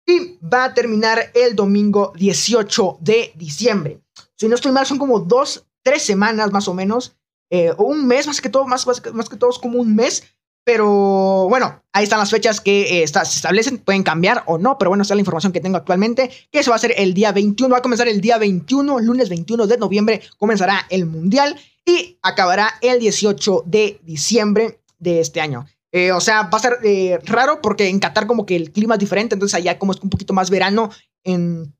y 0.07 0.39
va 0.41 0.63
a 0.63 0.73
terminar 0.73 1.31
el 1.35 1.56
domingo 1.56 2.13
18 2.15 2.97
de 3.01 3.33
diciembre. 3.35 4.01
Si 4.35 4.47
no 4.47 4.56
estoy 4.56 4.71
mal, 4.71 4.85
son 4.85 4.97
como 4.97 5.19
dos, 5.19 5.67
tres 5.83 6.03
semanas 6.03 6.51
más 6.51 6.67
o 6.67 6.73
menos, 6.73 7.17
eh, 7.51 7.73
o 7.77 7.83
un 7.83 8.07
mes, 8.07 8.27
más 8.27 8.41
que 8.41 8.50
todo, 8.50 8.65
más, 8.65 8.88
más, 8.88 9.01
más 9.13 9.27
que 9.27 9.35
todo 9.35 9.50
es 9.50 9.59
como 9.59 9.79
un 9.79 9.95
mes 9.95 10.23
pero 10.71 11.48
bueno, 11.50 11.81
ahí 11.94 12.04
están 12.04 12.19
las 12.19 12.30
fechas 12.30 12.62
que 12.62 13.01
eh, 13.01 13.07
se 13.07 13.19
establecen, 13.24 13.80
pueden 13.80 14.04
cambiar 14.04 14.44
o 14.45 14.60
no, 14.60 14.77
pero 14.77 14.92
bueno, 14.92 15.01
esta 15.01 15.16
es 15.16 15.18
la 15.18 15.21
información 15.21 15.51
que 15.51 15.62
tengo 15.62 15.77
actualmente, 15.77 16.30
que 16.51 16.60
eso 16.60 16.69
va 16.69 16.75
a 16.75 16.80
ser 16.80 16.94
el 16.95 17.16
día 17.16 17.31
21, 17.31 17.74
va 17.74 17.80
a 17.80 17.81
comenzar 17.81 18.07
el 18.07 18.21
día 18.21 18.38
21, 18.38 19.00
lunes 19.00 19.30
21 19.30 19.66
de 19.66 19.77
noviembre, 19.80 20.21
comenzará 20.38 20.86
el 20.92 21.07
Mundial 21.07 21.60
y 21.83 22.19
acabará 22.21 22.75
el 22.81 23.00
18 23.00 23.63
de 23.66 24.00
diciembre 24.04 24.80
de 25.00 25.21
este 25.21 25.42
año. 25.42 25.66
Eh, 25.92 26.12
o 26.12 26.21
sea, 26.21 26.44
va 26.44 26.60
a 26.60 26.62
ser 26.62 26.77
eh, 26.83 27.18
raro 27.24 27.63
porque 27.63 27.88
en 27.88 27.98
Qatar 27.98 28.27
como 28.27 28.45
que 28.45 28.56
el 28.56 28.71
clima 28.71 28.94
es 28.94 29.00
diferente, 29.00 29.33
entonces 29.33 29.56
allá 29.56 29.80
como 29.80 29.94
es 29.94 30.00
un 30.01 30.12
poquito 30.12 30.36
más 30.36 30.51
verano 30.51 30.92
en 31.24 31.74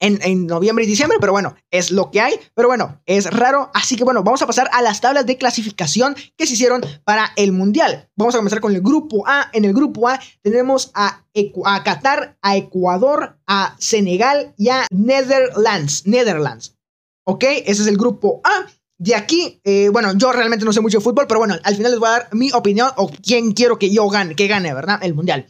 en, 0.00 0.46
noviembre 0.46 0.84
y 0.84 0.88
diciembre, 0.88 1.18
pero 1.20 1.32
bueno, 1.32 1.54
es 1.70 1.90
lo 1.90 2.10
que 2.10 2.20
hay, 2.20 2.34
pero 2.54 2.68
bueno, 2.68 3.00
es 3.06 3.26
raro, 3.30 3.70
así 3.74 3.96
que 3.96 4.04
bueno, 4.04 4.22
vamos 4.22 4.42
a 4.42 4.46
pasar 4.46 4.68
a 4.72 4.82
las 4.82 5.00
tablas 5.00 5.26
de 5.26 5.36
clasificación 5.36 6.16
que 6.36 6.46
se 6.46 6.54
hicieron 6.54 6.80
para 7.04 7.32
el 7.36 7.52
Mundial. 7.52 8.08
Vamos 8.16 8.34
a 8.34 8.38
comenzar 8.38 8.60
con 8.60 8.74
el 8.74 8.80
grupo 8.80 9.26
A. 9.26 9.50
En 9.52 9.64
el 9.64 9.74
grupo 9.74 10.08
A 10.08 10.18
tenemos 10.42 10.90
a, 10.94 11.24
a 11.64 11.84
Qatar, 11.84 12.38
a 12.40 12.56
Ecuador, 12.56 13.38
a 13.46 13.76
Senegal 13.78 14.54
y 14.56 14.70
a 14.70 14.86
Netherlands. 14.90 16.06
Netherlands. 16.06 16.76
¿Ok? 17.24 17.44
Ese 17.44 17.82
es 17.82 17.86
el 17.86 17.96
grupo 17.96 18.40
A. 18.44 18.66
De 18.98 19.14
aquí, 19.14 19.60
eh, 19.64 19.88
bueno, 19.90 20.12
yo 20.14 20.30
realmente 20.30 20.64
no 20.64 20.72
sé 20.72 20.80
mucho 20.80 20.98
de 20.98 21.04
fútbol, 21.04 21.26
pero 21.26 21.40
bueno, 21.40 21.56
al 21.62 21.74
final 21.74 21.92
les 21.92 22.00
voy 22.00 22.08
a 22.08 22.12
dar 22.12 22.28
mi 22.32 22.52
opinión 22.52 22.90
o 22.96 23.08
quién 23.08 23.52
quiero 23.52 23.78
que 23.78 23.90
yo 23.90 24.08
gane, 24.08 24.34
que 24.34 24.46
gane, 24.46 24.74
¿verdad? 24.74 24.98
El 25.02 25.14
Mundial. 25.14 25.46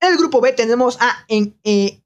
En 0.00 0.12
el 0.12 0.18
grupo 0.18 0.40
B 0.40 0.52
tenemos 0.52 0.98
a 1.00 1.24
en, 1.28 1.58
eh, 1.64 2.03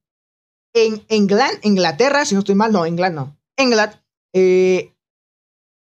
en 0.86 1.04
England, 1.08 1.58
Inglaterra, 1.62 2.25
si 2.25 2.34
no 2.34 2.40
estoy 2.40 2.54
mal, 2.54 2.72
no, 2.72 2.86
England 2.86 3.14
no. 3.14 3.36
England, 3.56 3.94
eh, 4.32 4.94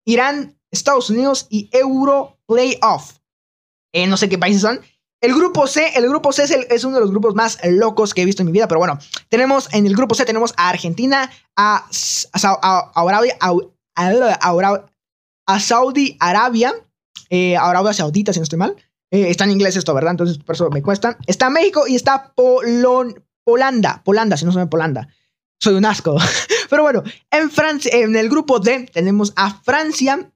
Irán, 0.04 0.58
Estados 0.70 1.10
Unidos 1.10 1.46
y 1.50 1.68
Euro 1.72 2.38
Playoff. 2.46 3.18
Eh, 3.92 4.06
no 4.06 4.16
sé 4.16 4.28
qué 4.28 4.38
países 4.38 4.62
son. 4.62 4.80
El 5.20 5.34
grupo 5.34 5.66
C, 5.66 5.92
el 5.94 6.08
grupo 6.08 6.32
C 6.32 6.44
es, 6.68 6.84
uno 6.84 6.96
de 6.96 7.00
los 7.00 7.10
grupos 7.10 7.34
más 7.36 7.58
locos 7.64 8.12
que 8.12 8.22
he 8.22 8.24
visto 8.24 8.42
en 8.42 8.46
mi 8.46 8.52
vida, 8.52 8.66
pero 8.66 8.80
bueno, 8.80 8.98
tenemos 9.28 9.72
en 9.72 9.86
el 9.86 9.94
grupo 9.94 10.16
C 10.16 10.24
tenemos 10.24 10.52
a 10.56 10.68
Argentina, 10.68 11.30
a, 11.56 11.86
Saudi 15.60 16.16
Arabia, 16.18 16.74
eh, 17.30 17.56
Arabia 17.56 17.92
Saudita, 17.92 18.32
si 18.32 18.40
no 18.40 18.42
estoy 18.42 18.58
mal. 18.58 18.76
Eh, 19.12 19.28
está 19.28 19.44
en 19.44 19.52
inglés 19.52 19.76
esto, 19.76 19.94
¿verdad? 19.94 20.12
Entonces 20.12 20.38
por 20.38 20.54
eso 20.54 20.70
me 20.70 20.82
cuesta. 20.82 21.18
Está 21.26 21.50
México 21.50 21.86
y 21.86 21.94
está 21.94 22.32
Polon, 22.34 23.22
Polanda, 23.44 24.02
Polanda, 24.04 24.36
si 24.36 24.44
no 24.44 24.52
se 24.52 24.66
Polanda. 24.66 25.08
Soy 25.60 25.74
un 25.74 25.84
asco. 25.84 26.16
Pero 26.70 26.82
bueno, 26.82 27.02
en 27.30 27.50
Francia, 27.50 27.90
en 27.94 28.16
el 28.16 28.28
grupo 28.28 28.58
D 28.58 28.88
tenemos 28.92 29.32
a 29.36 29.60
Francia, 29.62 30.32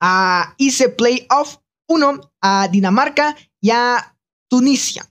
a 0.00 0.54
Ice 0.58 0.88
Playoff 0.90 1.58
1, 1.88 2.32
a 2.40 2.68
Dinamarca 2.68 3.36
y 3.60 3.70
a 3.70 4.16
Tunisia. 4.48 5.10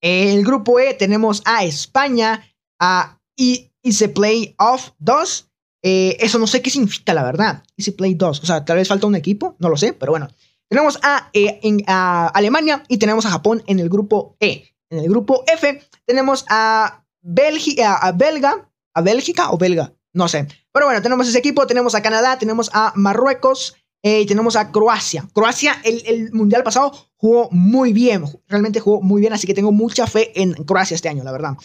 En 0.00 0.38
el 0.38 0.44
grupo 0.44 0.78
E 0.78 0.94
tenemos 0.94 1.42
a 1.44 1.64
España, 1.64 2.44
a 2.78 3.18
Ice 3.36 4.08
Playoff 4.08 4.90
2. 4.98 5.50
Eh, 5.82 6.16
eso 6.20 6.38
no 6.38 6.46
sé 6.46 6.62
qué 6.62 6.70
significa, 6.70 7.14
la 7.14 7.24
verdad. 7.24 7.62
Easy 7.76 7.92
Play 7.92 8.14
2. 8.14 8.42
O 8.42 8.46
sea, 8.46 8.64
tal 8.64 8.76
vez 8.76 8.88
falta 8.88 9.06
un 9.06 9.14
equipo, 9.14 9.56
no 9.58 9.68
lo 9.68 9.76
sé, 9.76 9.92
pero 9.92 10.12
bueno. 10.12 10.28
Tenemos 10.68 10.98
a, 11.02 11.30
eh, 11.32 11.60
a 11.86 12.28
Alemania 12.28 12.82
y 12.88 12.98
tenemos 12.98 13.24
a 13.24 13.30
Japón 13.30 13.62
en 13.66 13.78
el 13.78 13.88
grupo 13.88 14.36
E. 14.40 14.75
En 14.90 14.98
el 14.98 15.08
grupo 15.08 15.44
F 15.46 15.82
tenemos 16.04 16.44
a, 16.48 17.04
Bélgica, 17.28 17.96
a 17.96 18.12
Belga, 18.12 18.70
a 18.94 19.00
Bélgica 19.00 19.50
o 19.50 19.58
Belga, 19.58 19.92
no 20.12 20.28
sé. 20.28 20.46
Pero 20.72 20.86
bueno, 20.86 21.02
tenemos 21.02 21.26
ese 21.28 21.38
equipo, 21.38 21.66
tenemos 21.66 21.96
a 21.96 22.02
Canadá, 22.02 22.38
tenemos 22.38 22.70
a 22.72 22.92
Marruecos 22.94 23.74
eh, 24.02 24.20
y 24.20 24.26
tenemos 24.26 24.54
a 24.54 24.70
Croacia. 24.70 25.28
Croacia, 25.34 25.76
el, 25.82 26.32
mundial 26.32 26.62
pasado, 26.62 26.92
jugó 27.16 27.48
muy 27.50 27.92
bien, 27.92 28.24
realmente 28.46 28.78
jugó 28.78 29.00
muy 29.02 29.20
bien, 29.20 29.32
así 29.32 29.48
que 29.48 29.54
tengo 29.54 29.72
mucha 29.72 30.06
fe 30.06 30.40
en 30.40 30.52
Croacia 30.52 30.94
este 30.94 31.08
año, 31.08 31.24
la 31.24 31.32
verdad. 31.32 31.56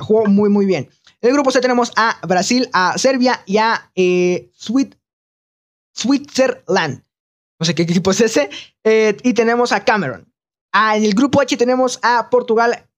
Jugó 0.00 0.24
muy, 0.26 0.48
muy 0.48 0.64
bien. 0.64 0.88
En 1.20 1.28
el 1.28 1.34
grupo 1.34 1.50
C 1.50 1.60
tenemos 1.60 1.92
a 1.96 2.18
Brasil, 2.26 2.70
a 2.72 2.96
Serbia 2.96 3.42
y 3.44 3.58
a 3.58 3.90
eh, 3.94 4.50
Switzerland. 5.92 7.04
No 7.60 7.66
sé 7.66 7.74
qué 7.74 7.82
equipo 7.82 8.12
es 8.12 8.20
ese. 8.22 8.48
Eh, 8.82 9.16
y 9.22 9.34
tenemos 9.34 9.72
a 9.72 9.84
Cameron. 9.84 10.31
Ah, 10.72 10.96
en 10.96 11.04
el 11.04 11.14
grupo 11.14 11.40
H 11.40 11.56
tenemos 11.56 11.98
a 12.02 12.30
Portugal, 12.30 12.88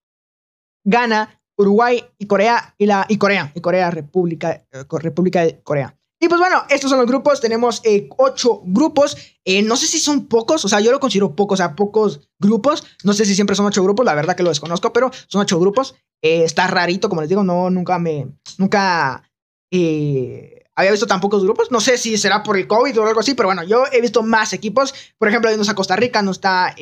Ghana, 0.85 1.41
Uruguay 1.57 2.03
y 2.17 2.27
Corea 2.27 2.73
y 2.77 2.85
la 2.85 3.05
y 3.09 3.17
Corea 3.17 3.51
y 3.53 3.61
Corea 3.61 3.91
República 3.91 4.51
eh, 4.71 4.85
República 4.89 5.41
de 5.41 5.61
Corea. 5.61 5.97
Y 6.19 6.29
pues 6.29 6.39
bueno, 6.39 6.63
estos 6.69 6.89
son 6.89 6.99
los 6.99 7.07
grupos. 7.07 7.41
Tenemos 7.41 7.81
eh, 7.83 8.07
ocho 8.17 8.61
grupos. 8.65 9.17
Eh, 9.43 9.61
no 9.61 9.75
sé 9.75 9.85
si 9.85 9.99
son 9.99 10.27
pocos, 10.27 10.63
o 10.63 10.69
sea, 10.69 10.79
yo 10.79 10.91
lo 10.91 10.99
considero 10.99 11.35
pocos, 11.35 11.59
o 11.59 11.61
sea, 11.61 11.75
pocos 11.75 12.29
grupos. 12.39 12.83
No 13.03 13.13
sé 13.13 13.25
si 13.25 13.35
siempre 13.35 13.55
son 13.55 13.65
ocho 13.65 13.83
grupos, 13.83 14.05
la 14.05 14.15
verdad 14.15 14.35
que 14.35 14.43
lo 14.43 14.49
desconozco, 14.49 14.93
pero 14.93 15.11
son 15.27 15.41
ocho 15.41 15.59
grupos. 15.59 15.95
Eh, 16.21 16.43
está 16.43 16.67
rarito, 16.67 17.09
como 17.09 17.21
les 17.21 17.29
digo, 17.29 17.43
no, 17.43 17.69
nunca 17.69 17.99
me, 17.99 18.27
nunca 18.57 19.29
había 19.71 20.91
visto 20.91 21.05
tan 21.05 21.19
pocos 21.19 21.43
grupos. 21.43 21.69
No 21.69 21.81
sé 21.81 21.97
si 21.97 22.17
será 22.17 22.41
por 22.43 22.57
el 22.57 22.65
COVID 22.65 22.97
o 23.01 23.05
algo 23.05 23.19
así, 23.19 23.33
pero 23.35 23.49
bueno, 23.49 23.63
yo 23.63 23.83
he 23.91 23.99
visto 23.99 24.23
más 24.23 24.53
equipos. 24.53 24.93
Por 25.17 25.27
ejemplo, 25.27 25.55
no 25.55 25.63
a 25.69 25.75
Costa 25.75 25.97
Rica, 25.97 26.21
no 26.21 26.31
está 26.31 26.73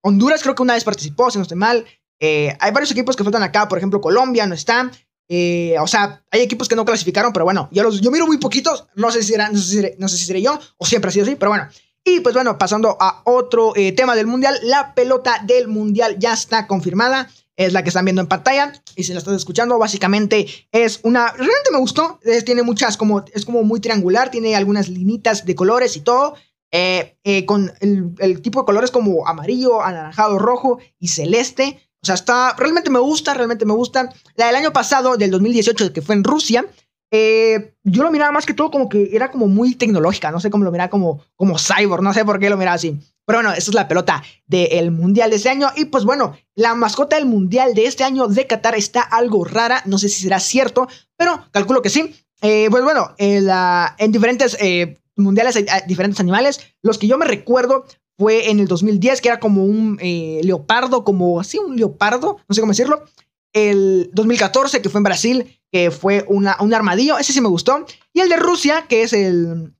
Honduras, 0.00 0.42
creo 0.42 0.54
que 0.54 0.62
una 0.62 0.74
vez 0.74 0.84
participó, 0.84 1.30
si 1.30 1.38
no 1.38 1.42
estoy 1.42 1.58
mal. 1.58 1.84
hay 2.20 2.72
varios 2.72 2.90
equipos 2.90 3.16
que 3.16 3.24
faltan 3.24 3.42
acá, 3.42 3.68
por 3.68 3.78
ejemplo, 3.78 4.00
Colombia 4.00 4.46
no 4.46 4.54
está. 4.54 4.90
Eh, 5.28 5.76
o 5.78 5.86
sea, 5.86 6.22
hay 6.30 6.40
equipos 6.40 6.68
que 6.68 6.76
no 6.76 6.86
clasificaron, 6.86 7.32
pero 7.32 7.44
bueno, 7.44 7.68
yo, 7.70 7.82
los, 7.82 8.00
yo 8.00 8.10
miro 8.10 8.26
muy 8.26 8.38
poquitos. 8.38 8.86
No 8.94 9.10
sé, 9.10 9.22
si 9.22 9.32
será, 9.32 9.50
no, 9.50 9.58
sé 9.58 9.82
si, 9.82 9.90
no 9.98 10.08
sé 10.08 10.16
si 10.16 10.24
seré 10.24 10.42
yo 10.42 10.58
o 10.78 10.86
siempre 10.86 11.10
ha 11.10 11.12
sido 11.12 11.26
así, 11.26 11.36
pero 11.36 11.50
bueno. 11.50 11.68
Y 12.04 12.20
pues 12.20 12.34
bueno, 12.34 12.56
pasando 12.56 12.96
a 12.98 13.22
otro 13.24 13.74
eh, 13.76 13.92
tema 13.92 14.16
del 14.16 14.26
mundial, 14.26 14.58
la 14.62 14.94
pelota 14.94 15.42
del 15.44 15.68
mundial 15.68 16.16
ya 16.18 16.32
está 16.32 16.66
confirmada. 16.66 17.30
Es 17.56 17.72
la 17.72 17.82
que 17.82 17.88
están 17.88 18.04
viendo 18.04 18.22
en 18.22 18.28
pantalla. 18.28 18.72
Y 18.94 19.02
si 19.02 19.12
la 19.12 19.18
estás 19.18 19.34
escuchando, 19.34 19.78
básicamente 19.78 20.46
es 20.70 21.00
una. 21.02 21.32
Realmente 21.32 21.72
me 21.72 21.78
gustó. 21.78 22.20
tiene 22.46 22.62
muchas, 22.62 22.96
como. 22.96 23.24
Es 23.34 23.44
como 23.44 23.64
muy 23.64 23.80
triangular. 23.80 24.30
Tiene 24.30 24.54
algunas 24.54 24.88
linitas 24.88 25.44
de 25.44 25.56
colores 25.56 25.96
y 25.96 26.00
todo. 26.00 26.36
Eh, 26.70 27.44
con 27.46 27.72
el, 27.80 28.42
tipo 28.42 28.60
de 28.60 28.66
colores 28.66 28.90
como 28.90 29.26
amarillo, 29.26 29.82
anaranjado, 29.82 30.38
rojo 30.38 30.78
y 30.98 31.08
celeste. 31.08 31.80
O 32.02 32.06
sea, 32.06 32.14
está, 32.14 32.54
realmente 32.56 32.90
me 32.90 32.98
gusta, 32.98 33.34
realmente 33.34 33.64
me 33.64 33.72
gusta. 33.72 34.12
La 34.36 34.46
del 34.46 34.56
año 34.56 34.72
pasado, 34.72 35.16
del 35.16 35.30
2018, 35.30 35.92
que 35.92 36.02
fue 36.02 36.14
en 36.14 36.24
Rusia, 36.24 36.64
eh, 37.10 37.74
yo 37.84 38.02
lo 38.02 38.10
miraba 38.10 38.32
más 38.32 38.44
que 38.44 38.52
todo 38.52 38.70
como 38.70 38.88
que 38.88 39.10
era 39.12 39.30
como 39.30 39.48
muy 39.48 39.74
tecnológica, 39.74 40.30
no 40.30 40.40
sé 40.40 40.50
cómo 40.50 40.64
lo 40.64 40.70
miraba 40.70 40.90
como, 40.90 41.24
como 41.36 41.56
cyborg, 41.58 42.02
no 42.02 42.12
sé 42.12 42.24
por 42.24 42.38
qué 42.38 42.50
lo 42.50 42.56
miraba 42.56 42.74
así. 42.74 42.98
Pero 43.24 43.38
bueno, 43.38 43.52
esa 43.52 43.70
es 43.70 43.74
la 43.74 43.88
pelota 43.88 44.22
del 44.46 44.90
Mundial 44.90 45.30
de 45.30 45.36
este 45.36 45.50
año. 45.50 45.68
Y 45.76 45.86
pues 45.86 46.04
bueno, 46.04 46.34
la 46.54 46.74
mascota 46.74 47.16
del 47.16 47.26
Mundial 47.26 47.74
de 47.74 47.86
este 47.86 48.04
año 48.04 48.26
de 48.26 48.46
Qatar 48.46 48.74
está 48.74 49.02
algo 49.02 49.44
rara, 49.44 49.82
no 49.84 49.98
sé 49.98 50.08
si 50.08 50.22
será 50.22 50.40
cierto, 50.40 50.88
pero 51.16 51.44
calculo 51.50 51.82
que 51.82 51.90
sí. 51.90 52.14
Eh, 52.40 52.68
pues 52.70 52.82
bueno, 52.84 53.14
en, 53.18 54.12
diferentes 54.12 54.56
eh, 54.60 54.96
mundiales 55.18 55.56
hay 55.56 55.66
diferentes 55.86 56.20
animales. 56.20 56.60
Los 56.82 56.98
que 56.98 57.06
yo 57.06 57.18
me 57.18 57.26
recuerdo 57.26 57.84
fue 58.18 58.50
en 58.50 58.58
el 58.60 58.66
2010, 58.66 59.20
que 59.20 59.28
era 59.28 59.40
como 59.40 59.64
un 59.64 59.98
eh, 60.00 60.40
leopardo, 60.42 61.04
como 61.04 61.40
así, 61.40 61.58
un 61.58 61.76
leopardo, 61.76 62.38
no 62.48 62.54
sé 62.54 62.60
cómo 62.60 62.72
decirlo. 62.72 63.04
El 63.52 64.10
2014, 64.12 64.82
que 64.82 64.88
fue 64.88 64.98
en 64.98 65.04
Brasil, 65.04 65.60
que 65.70 65.90
fue 65.90 66.24
una, 66.28 66.56
un 66.60 66.74
armadillo, 66.74 67.18
ese 67.18 67.32
sí 67.32 67.40
me 67.40 67.48
gustó. 67.48 67.86
Y 68.12 68.20
el 68.20 68.28
de 68.28 68.36
Rusia, 68.36 68.86
que 68.88 69.02
es 69.02 69.12
el 69.12 69.74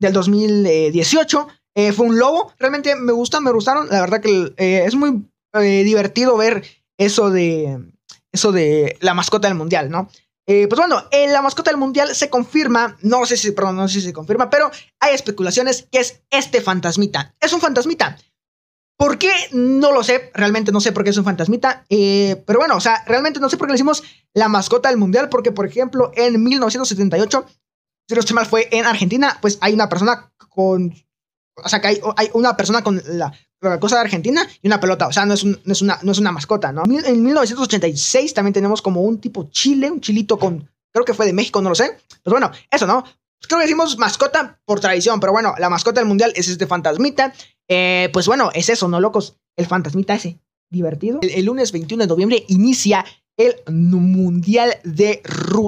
del 0.00 0.12
2018, 0.12 1.48
eh, 1.74 1.92
fue 1.92 2.06
un 2.06 2.18
lobo. 2.18 2.52
Realmente 2.58 2.96
me 2.96 3.12
gustan, 3.12 3.44
me 3.44 3.52
gustaron. 3.52 3.88
La 3.88 4.00
verdad 4.00 4.20
que 4.20 4.52
eh, 4.56 4.84
es 4.86 4.94
muy 4.94 5.28
divertido 5.84 6.36
ver 6.36 6.64
eso 6.98 7.30
de, 7.30 7.78
eso 8.32 8.52
de 8.52 8.98
la 9.00 9.14
mascota 9.14 9.48
del 9.48 9.56
mundial, 9.56 9.90
¿no? 9.90 10.08
Eh, 10.48 10.68
pues 10.68 10.78
bueno, 10.78 11.02
en 11.10 11.32
la 11.32 11.42
mascota 11.42 11.70
del 11.70 11.78
mundial 11.78 12.14
se 12.14 12.30
confirma, 12.30 12.96
no 13.02 13.26
sé 13.26 13.36
si, 13.36 13.50
perdón, 13.50 13.76
no 13.76 13.88
sé 13.88 13.94
si 13.94 14.06
se 14.06 14.12
confirma, 14.12 14.48
pero 14.48 14.70
hay 15.00 15.14
especulaciones 15.14 15.88
que 15.90 15.98
es 15.98 16.22
este 16.30 16.60
fantasmita. 16.60 17.34
Es 17.40 17.52
un 17.52 17.60
fantasmita. 17.60 18.16
¿Por 18.96 19.18
qué? 19.18 19.30
No 19.52 19.92
lo 19.92 20.02
sé, 20.02 20.30
realmente 20.32 20.72
no 20.72 20.80
sé 20.80 20.92
por 20.92 21.04
qué 21.04 21.10
es 21.10 21.18
un 21.18 21.24
fantasmita. 21.24 21.84
Eh, 21.90 22.42
pero 22.46 22.60
bueno, 22.60 22.76
o 22.76 22.80
sea, 22.80 23.02
realmente 23.06 23.40
no 23.40 23.50
sé 23.50 23.56
por 23.56 23.66
qué 23.66 23.72
le 23.72 23.76
hicimos 23.76 24.02
la 24.32 24.48
mascota 24.48 24.88
del 24.88 24.98
mundial, 24.98 25.28
porque 25.28 25.52
por 25.52 25.66
ejemplo, 25.66 26.12
en 26.14 26.42
1978, 26.42 27.46
si 28.08 28.14
no 28.14 28.20
estoy 28.20 28.34
mal, 28.34 28.46
fue 28.46 28.68
en 28.70 28.86
Argentina, 28.86 29.38
pues 29.42 29.58
hay 29.60 29.74
una 29.74 29.88
persona 29.88 30.32
con. 30.48 30.94
O 31.62 31.68
sea, 31.68 31.80
que 31.80 31.88
hay, 31.88 32.00
una 32.34 32.56
persona 32.56 32.82
con 32.82 33.02
la 33.06 33.32
cosa 33.80 33.96
de 33.96 34.02
Argentina 34.02 34.46
y 34.62 34.66
una 34.66 34.80
pelota. 34.80 35.06
O 35.06 35.12
sea, 35.12 35.26
no 35.26 35.34
es, 35.34 35.44
no 35.44 35.58
es, 35.66 35.82
una, 35.82 35.98
no 36.02 36.12
es 36.12 36.18
una 36.18 36.32
mascota, 36.32 36.72
¿no? 36.72 36.82
En 36.84 37.22
1986 37.22 38.34
también 38.34 38.52
tenemos 38.52 38.82
como 38.82 39.02
un 39.02 39.18
tipo 39.18 39.48
chile, 39.50 39.90
un 39.90 40.00
chilito 40.00 40.38
con, 40.38 40.68
creo 40.92 41.04
que 41.04 41.14
fue 41.14 41.26
de 41.26 41.32
México, 41.32 41.60
no 41.60 41.68
lo 41.68 41.74
sé. 41.74 41.98
Pues 42.22 42.32
bueno, 42.32 42.50
eso, 42.70 42.86
¿no? 42.86 43.04
Creo 43.40 43.58
que 43.58 43.66
decimos 43.66 43.98
mascota 43.98 44.60
por 44.64 44.80
tradición, 44.80 45.20
pero 45.20 45.32
bueno, 45.32 45.54
la 45.58 45.68
mascota 45.68 46.00
del 46.00 46.08
mundial 46.08 46.32
es 46.34 46.48
este 46.48 46.66
fantasmita. 46.66 47.32
Eh, 47.68 48.08
pues 48.12 48.26
bueno, 48.26 48.50
es 48.54 48.68
eso, 48.68 48.88
¿no, 48.88 49.00
locos? 49.00 49.36
El 49.56 49.66
fantasmita 49.66 50.14
ese, 50.14 50.38
divertido. 50.70 51.20
El, 51.22 51.44
lunes 51.44 51.72
21 51.72 52.04
de 52.04 52.08
noviembre 52.08 52.44
inicia 52.48 53.04
el 53.36 53.54
mundial 53.72 54.76
de, 54.84 55.22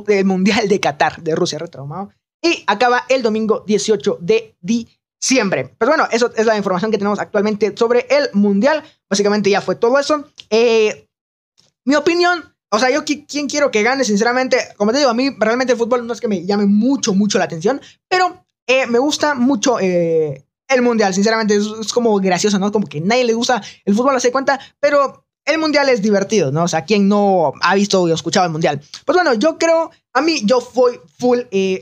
el 0.08 0.24
mundial 0.24 0.68
de 0.68 0.80
Qatar, 0.80 1.22
de 1.22 1.34
Rusia, 1.34 1.58
retraumado. 1.58 2.10
Y 2.42 2.64
acaba 2.66 3.04
el 3.08 3.22
domingo 3.22 3.64
18 3.66 4.18
de 4.20 4.56
diciembre 4.60 4.97
siempre. 5.20 5.75
Pues 5.78 5.88
bueno, 5.88 6.06
eso 6.10 6.32
es 6.34 6.46
la 6.46 6.56
información 6.56 6.90
que 6.90 6.98
tenemos 6.98 7.18
actualmente 7.18 7.75
sobre 7.76 8.06
el 8.10 8.30
Mundial. 8.32 8.82
Básicamente 9.08 9.50
ya 9.50 9.60
fue 9.60 9.76
todo 9.76 9.98
eso. 9.98 10.28
Eh, 10.50 11.08
mi 11.84 11.94
opinión, 11.94 12.54
o 12.70 12.78
sea, 12.78 12.90
yo 12.90 13.04
quién 13.04 13.48
quiero 13.48 13.70
que 13.70 13.82
gane, 13.82 14.04
sinceramente, 14.04 14.58
como 14.76 14.92
te 14.92 14.98
digo, 14.98 15.10
a 15.10 15.14
mí 15.14 15.30
realmente 15.38 15.72
el 15.72 15.78
fútbol 15.78 16.06
no 16.06 16.12
es 16.12 16.20
que 16.20 16.28
me 16.28 16.44
llame 16.44 16.66
mucho, 16.66 17.14
mucho 17.14 17.38
la 17.38 17.44
atención, 17.44 17.80
pero 18.08 18.44
eh, 18.66 18.87
me 18.87 18.98
gusta 18.98 19.34
mucho 19.34 19.80
eh, 19.80 20.44
el 20.68 20.82
Mundial, 20.82 21.14
sinceramente, 21.14 21.56
es, 21.56 21.92
como 21.92 22.18
gracioso, 22.20 22.58
¿no? 22.58 22.70
Como 22.70 22.87
que 22.87 23.00
nadie 23.00 23.25
le 23.25 23.32
gusta 23.32 23.62
el 23.84 23.94
fútbol, 23.94 24.16
hace 24.16 24.30
cuenta, 24.30 24.60
pero 24.78 25.25
el 25.46 25.58
Mundial 25.58 25.88
es 25.88 26.02
divertido, 26.02 26.52
¿no? 26.52 26.64
O 26.64 26.68
sea, 26.68 26.84
quien 26.84 27.08
no 27.08 27.54
ha 27.62 27.75
visto 27.75 28.02
o 28.02 28.08
escuchado 28.08 28.44
el 28.44 28.52
Mundial. 28.52 28.82
Pues 29.06 29.16
bueno, 29.16 29.32
yo 29.32 29.56
creo, 29.56 29.90
a 30.12 30.20
mí 30.20 30.42
yo 30.44 30.60
voy 30.75 31.00
full, 31.16 31.38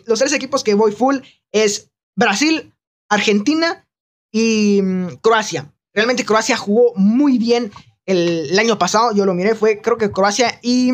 los 0.06 0.20
tres 0.20 0.32
equipos 0.32 0.62
que 0.62 0.74
voy 0.74 0.92
full 0.92 1.16
es 1.50 1.90
Brasil, 2.14 2.72
Argentina 3.08 3.86
y 4.32 4.80
mm, 4.82 5.06
Croacia. 5.22 5.72
Realmente 5.94 6.24
Croacia 6.24 6.56
jugó 6.56 6.92
muy 6.94 7.38
bien 7.38 7.72
el, 8.04 8.58
año 8.58 8.78
pasado. 8.78 9.12
Yo 9.14 9.24
lo 9.26 9.34
miré, 9.34 9.54
fue 9.54 9.80
creo 9.80 9.98
que 9.98 10.10
Croacia 10.10 10.58
y 10.62 10.92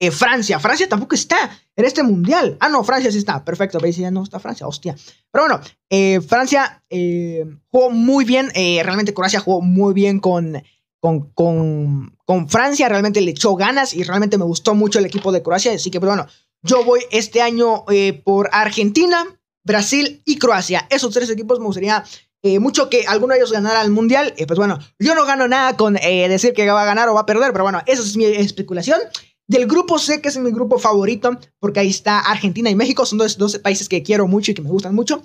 eh, 0.00 0.10
Francia. 0.10 0.60
Francia 0.60 0.88
tampoco 0.88 1.14
está 1.14 1.50
en 1.74 1.84
este 1.84 2.02
mundial. 2.02 2.56
Ah, 2.60 2.68
no, 2.68 2.84
Francia 2.84 3.10
sí 3.10 3.18
está. 3.18 3.44
Perfecto. 3.44 3.80
Veis, 3.80 3.96
ya 3.96 4.10
no 4.10 4.22
está 4.22 4.38
Francia, 4.38 4.66
hostia. 4.66 4.96
Pero 5.32 5.44
bueno, 5.46 5.60
eh, 5.90 6.20
Francia 6.20 6.84
eh, 6.88 7.44
jugó 7.70 7.90
muy 7.90 8.24
bien. 8.24 8.50
realmente 8.54 9.14
Croacia 9.14 9.40
jugó 9.40 9.60
muy 9.60 9.94
bien 9.94 10.20
con, 10.20 10.62
con, 11.00 11.30
con, 11.32 12.16
con, 12.24 12.48
Francia. 12.48 12.88
Realmente 12.88 13.20
le 13.20 13.30
echó 13.32 13.54
ganas 13.56 13.94
y 13.94 14.04
realmente 14.04 14.38
me 14.38 14.44
gustó 14.44 14.74
mucho 14.74 14.98
el 14.98 15.06
equipo 15.06 15.32
de 15.32 15.42
Croacia. 15.42 15.72
Así 15.72 15.90
que, 15.90 16.00
pues 16.00 16.10
bueno, 16.10 16.26
yo 16.62 16.84
voy 16.84 17.00
este 17.10 17.40
año 17.40 17.84
por 18.24 18.50
Argentina. 18.52 19.24
Brasil 19.68 20.22
y 20.24 20.38
Croacia. 20.38 20.86
Esos 20.90 21.12
tres 21.12 21.30
equipos 21.30 21.60
me 21.60 21.66
gustaría 21.66 22.02
eh, 22.42 22.58
mucho 22.58 22.88
que 22.88 23.04
alguno 23.06 23.34
de 23.34 23.40
ellos 23.40 23.52
ganara 23.52 23.82
el 23.82 23.90
mundial. 23.90 24.34
Eh, 24.38 24.46
pues 24.46 24.58
bueno, 24.58 24.78
yo 24.98 25.14
no 25.14 25.24
gano 25.26 25.46
nada 25.46 25.76
con 25.76 25.96
eh, 25.98 26.28
decir 26.28 26.54
que 26.54 26.68
va 26.68 26.82
a 26.82 26.86
ganar 26.86 27.08
o 27.08 27.14
va 27.14 27.20
a 27.20 27.26
perder, 27.26 27.52
pero 27.52 27.64
bueno, 27.64 27.82
esa 27.86 28.02
es 28.02 28.16
mi 28.16 28.24
especulación. 28.24 28.98
Del 29.46 29.66
grupo 29.66 29.98
C, 29.98 30.20
que 30.20 30.28
es 30.28 30.38
mi 30.38 30.50
grupo 30.50 30.78
favorito, 30.78 31.38
porque 31.60 31.80
ahí 31.80 31.88
está 31.88 32.18
Argentina 32.18 32.68
y 32.70 32.74
México, 32.74 33.06
son 33.06 33.18
dos, 33.18 33.38
dos 33.38 33.58
países 33.58 33.88
que 33.88 34.02
quiero 34.02 34.26
mucho 34.26 34.50
y 34.50 34.54
que 34.54 34.62
me 34.62 34.70
gustan 34.70 34.94
mucho. 34.94 35.22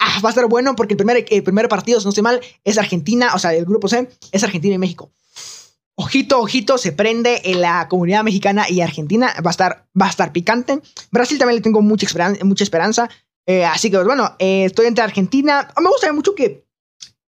Ah, 0.00 0.20
va 0.24 0.28
a 0.28 0.30
estar 0.30 0.46
bueno 0.46 0.76
porque 0.76 0.94
el 0.94 0.98
primer, 0.98 1.26
el 1.28 1.42
primer 1.42 1.68
partido, 1.68 1.98
si 1.98 2.06
no 2.06 2.10
estoy 2.10 2.22
mal, 2.22 2.40
es 2.64 2.78
Argentina, 2.78 3.32
o 3.34 3.38
sea, 3.38 3.54
el 3.54 3.64
grupo 3.64 3.88
C 3.88 4.08
es 4.30 4.44
Argentina 4.44 4.74
y 4.74 4.78
México. 4.78 5.10
Ojito, 6.00 6.38
ojito, 6.38 6.78
se 6.78 6.92
prende 6.92 7.40
en 7.42 7.60
la 7.60 7.88
comunidad 7.88 8.22
mexicana 8.22 8.70
y 8.70 8.82
argentina. 8.82 9.34
Va 9.44 9.50
a 9.50 9.56
estar, 9.56 9.88
va 10.00 10.06
a 10.06 10.10
estar 10.10 10.30
picante. 10.30 10.80
Brasil 11.10 11.38
también 11.38 11.56
le 11.56 11.60
tengo 11.60 11.82
mucha 11.82 12.06
esperanza. 12.06 12.44
Mucha 12.44 12.62
esperanza. 12.62 13.10
Eh, 13.48 13.64
así 13.64 13.90
que, 13.90 13.96
pues, 13.96 14.06
bueno, 14.06 14.36
eh, 14.38 14.66
estoy 14.66 14.86
entre 14.86 15.02
Argentina. 15.02 15.72
Me 15.80 15.88
gustaría 15.88 16.12
mucho 16.12 16.34
que 16.34 16.66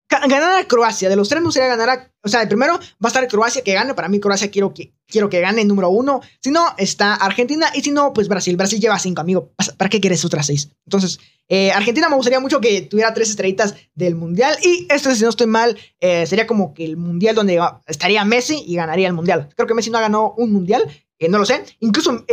ganara 0.09 0.67
Croacia. 0.67 1.11
De 1.11 1.17
los 1.17 1.29
tres 1.29 1.43
me 1.43 1.49
gustaría 1.49 1.69
ganar 1.69 1.91
a, 1.91 2.11
O 2.23 2.29
sea, 2.29 2.49
primero 2.49 2.79
va 2.79 2.81
a 3.05 3.09
estar 3.09 3.29
Croacia 3.29 3.63
que 3.63 3.75
gane. 3.75 3.93
Para 3.93 4.09
mí, 4.09 4.19
Croacia 4.19 4.51
quiero 4.51 4.73
que, 4.73 4.95
quiero 5.07 5.29
que 5.29 5.41
gane 5.41 5.63
número 5.67 5.91
uno. 5.91 6.23
Si 6.41 6.51
no, 6.51 6.65
está 6.79 7.13
Argentina. 7.17 7.67
Y 7.75 7.83
si 7.83 7.91
no, 7.91 8.15
pues 8.15 8.29
Brasil. 8.29 8.57
Brasil 8.57 8.81
lleva 8.81 8.99
cinco, 8.99 9.21
amigo. 9.21 9.53
¿Para 9.77 9.91
qué 9.91 10.01
quieres 10.01 10.25
otras 10.25 10.47
seis? 10.47 10.71
Entonces, 10.87 11.19
eh, 11.51 11.71
Argentina 11.71 12.09
me 12.09 12.17
gustaría 12.17 12.41
mucho 12.41 12.63
que 12.63 12.81
tuviera 12.81 13.13
tres 13.13 13.29
estrellitas 13.29 13.75
del 13.95 14.15
Mundial. 14.15 14.57
Y 14.63 14.87
esto, 14.89 15.15
si 15.15 15.23
no 15.23 15.29
estoy 15.29 15.49
mal, 15.49 15.77
sería 16.01 16.47
como 16.47 16.73
que 16.73 16.87
el 16.87 16.97
Mundial 16.97 17.35
donde 17.35 17.61
estaría 17.87 18.25
Messi 18.25 18.65
y 18.67 18.75
ganaría 18.77 19.09
el 19.09 19.13
Mundial. 19.13 19.51
Creo 19.55 19.69
que 19.69 19.75
Messi 19.75 19.91
no 19.91 19.99
ha 19.99 20.01
ganado 20.01 20.33
un 20.39 20.51
Mundial. 20.51 20.91
no 21.29 21.37
lo 21.37 21.45
sé. 21.45 21.63
Incluso 21.81 22.25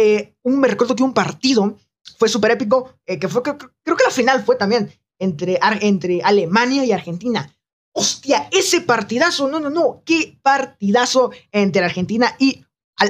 un, 0.43 0.59
me 0.61 0.69
recuerdo 0.69 0.95
que 0.95 1.03
un 1.03 1.13
partido 1.13 1.75
fue 2.17 2.29
súper 2.29 2.51
épico, 2.51 2.95
eh, 3.05 3.19
que 3.19 3.27
fue, 3.27 3.41
creo, 3.43 3.57
que 3.57 4.03
la 4.03 4.11
final 4.11 4.43
fue 4.43 4.55
también 4.55 4.91
entre, 5.19 5.59
entre 5.81 6.21
Alemania 6.21 6.85
y 6.85 6.91
Argentina. 6.91 7.53
Hostia, 7.93 8.47
ese 8.51 8.81
partidazo, 8.81 9.47
no, 9.47 9.59
no, 9.59 9.69
no, 9.69 10.01
qué 10.05 10.39
partidazo 10.41 11.31
entre 11.51 11.85
Argentina 11.85 12.35
y 12.39 12.65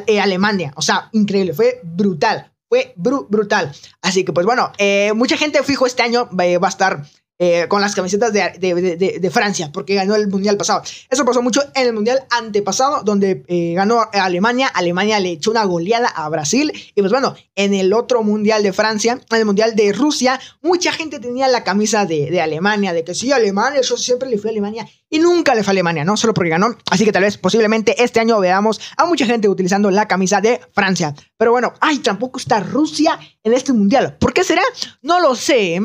eh, 0.07 0.19
Alemania. 0.19 0.73
O 0.75 0.81
sea, 0.81 1.09
increíble, 1.13 1.53
fue 1.53 1.79
brutal, 1.83 2.51
fue 2.67 2.93
brutal. 2.97 3.71
Así 4.01 4.25
que 4.25 4.33
pues 4.33 4.45
bueno, 4.45 4.71
eh, 4.77 5.13
mucha 5.13 5.38
gente 5.38 5.63
fijo 5.63 5.85
este 5.85 6.03
año 6.03 6.29
va 6.31 6.67
a 6.67 6.69
estar 6.69 7.05
eh, 7.39 7.65
con 7.67 7.81
las 7.81 7.95
camisetas 7.95 8.31
de, 8.31 9.29
Francia, 9.31 9.71
porque 9.73 9.95
ganó 9.95 10.15
el 10.15 10.27
mundial 10.27 10.55
pasado. 10.55 10.83
Eso 11.09 11.25
pasó 11.25 11.41
mucho 11.41 11.63
en 11.73 11.87
el 11.87 11.93
mundial 11.93 12.23
antepasado, 12.29 13.01
donde 13.03 13.43
eh, 13.47 13.73
ganó 13.73 14.05
Alemania. 14.13 14.67
Alemania 14.67 15.19
le 15.19 15.31
echó 15.31 15.49
una 15.49 15.65
goleada 15.65 16.07
a 16.07 16.29
Brasil. 16.29 16.71
Y 16.95 17.01
pues 17.01 17.11
bueno, 17.11 17.35
en 17.55 17.73
el 17.73 17.91
otro 17.91 18.21
mundial 18.21 18.61
de 18.61 18.71
Francia, 18.71 19.19
en 19.29 19.37
el 19.37 19.45
mundial 19.45 19.75
de 19.75 19.91
Rusia, 19.93 20.39
mucha 20.61 20.91
gente 20.91 21.19
tenía 21.19 21.47
la 21.47 21.63
camisa 21.63 22.05
de, 22.05 22.39
Alemania, 22.39 22.93
de 22.93 23.03
que 23.03 23.15
sí, 23.15 23.31
Alemania, 23.31 23.81
yo 23.81 23.97
siempre 23.97 24.29
le 24.29 24.37
fui 24.37 24.49
a 24.49 24.51
Alemania. 24.51 24.87
Y 25.13 25.20
nunca 25.20 25.53
le 25.53 25.62
fue 25.62 25.70
a 25.70 25.74
Alemania, 25.74 26.03
¿no? 26.03 26.17
Solo 26.17 26.34
porque 26.34 26.50
ganó. 26.50 26.75
Así 26.89 27.05
que 27.05 27.12
tal 27.12 27.22
vez, 27.22 27.38
posiblemente 27.38 28.03
este 28.03 28.20
año 28.20 28.39
veamos 28.39 28.82
a 28.98 29.05
mucha 29.05 29.27
gente 29.27 29.48
utilizando 29.48 29.91
la 29.91 30.08
camisa 30.08 30.41
de 30.41 30.60
Francia. 30.74 31.13
Pero 31.38 31.51
bueno, 31.51 31.72
ay, 31.82 32.00
tampoco 32.00 32.39
está 32.39 32.62
Rusia 32.62 33.20
en 33.43 33.53
este 33.53 33.74
mundial. 33.74 34.17
¿Por 34.17 34.34
qué 34.34 34.43
será? 34.43 34.63
No 35.03 35.20
lo 35.20 35.36
sé. 35.36 35.79